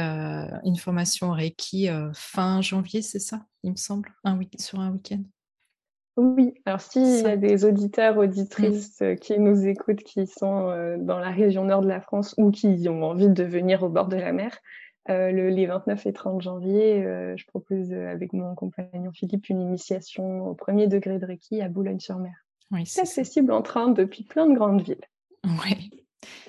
une 0.64 0.76
formation 0.76 1.30
Reiki 1.30 1.88
fin 2.12 2.60
janvier, 2.60 3.00
c'est 3.00 3.20
ça, 3.20 3.46
il 3.62 3.70
me 3.70 3.76
semble, 3.76 4.12
un 4.24 4.38
sur 4.58 4.80
un 4.80 4.92
week-end. 4.92 5.22
Oui, 6.16 6.54
alors 6.64 6.80
s'il 6.80 7.22
y 7.22 7.26
a 7.26 7.36
des 7.36 7.64
auditeurs, 7.64 8.18
auditrices 8.18 9.00
mmh. 9.00 9.16
qui 9.16 9.38
nous 9.38 9.66
écoutent, 9.66 10.02
qui 10.02 10.26
sont 10.26 10.96
dans 10.98 11.18
la 11.18 11.30
région 11.30 11.64
nord 11.64 11.80
de 11.80 11.88
la 11.88 12.02
France 12.02 12.34
ou 12.36 12.50
qui 12.50 12.86
ont 12.88 13.02
envie 13.02 13.30
de 13.30 13.44
venir 13.44 13.82
au 13.82 13.88
bord 13.88 14.08
de 14.08 14.16
la 14.16 14.32
mer, 14.32 14.58
euh, 15.10 15.30
le, 15.30 15.50
les 15.50 15.66
29 15.66 16.06
et 16.06 16.12
30 16.14 16.40
janvier, 16.40 17.04
euh, 17.04 17.36
je 17.36 17.44
propose 17.46 17.92
euh, 17.92 18.08
avec 18.08 18.32
mon 18.32 18.54
compagnon 18.54 19.12
Philippe 19.12 19.50
une 19.50 19.60
initiation 19.60 20.48
au 20.48 20.54
premier 20.54 20.86
degré 20.86 21.18
de 21.18 21.26
Reiki 21.26 21.60
à 21.60 21.68
Boulogne-sur-Mer. 21.68 22.32
Oui, 22.70 22.86
c'est 22.86 23.02
accessible 23.02 23.52
en 23.52 23.60
train 23.60 23.88
depuis 23.88 24.24
plein 24.24 24.48
de 24.48 24.54
grandes 24.54 24.80
villes. 24.80 25.04
Oui, 25.44 25.90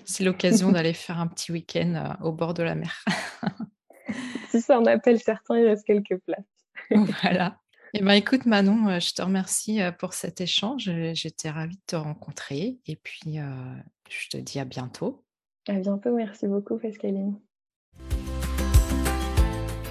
c'est 0.05 0.23
l'occasion 0.23 0.71
d'aller 0.71 0.93
faire 0.93 1.19
un 1.19 1.27
petit 1.27 1.51
week-end 1.51 2.15
au 2.21 2.31
bord 2.31 2.53
de 2.53 2.63
la 2.63 2.75
mer. 2.75 3.03
si 4.49 4.61
ça 4.61 4.79
en 4.79 4.85
appelle 4.85 5.19
certains, 5.19 5.59
il 5.59 5.65
reste 5.65 5.85
quelques 5.85 6.17
places. 6.19 6.45
voilà. 7.21 7.59
Eh 7.93 8.01
ben, 8.01 8.13
écoute 8.13 8.45
Manon, 8.45 8.99
je 9.01 9.13
te 9.13 9.21
remercie 9.21 9.79
pour 9.99 10.13
cet 10.13 10.39
échange. 10.39 10.89
J'étais 11.13 11.49
ravie 11.49 11.75
de 11.75 11.85
te 11.87 11.95
rencontrer 11.97 12.79
et 12.87 12.95
puis 12.95 13.37
je 14.09 14.29
te 14.29 14.37
dis 14.37 14.59
à 14.59 14.65
bientôt. 14.65 15.25
À 15.67 15.73
bientôt, 15.73 16.15
merci 16.15 16.47
beaucoup 16.47 16.77
Pascaline. 16.77 17.37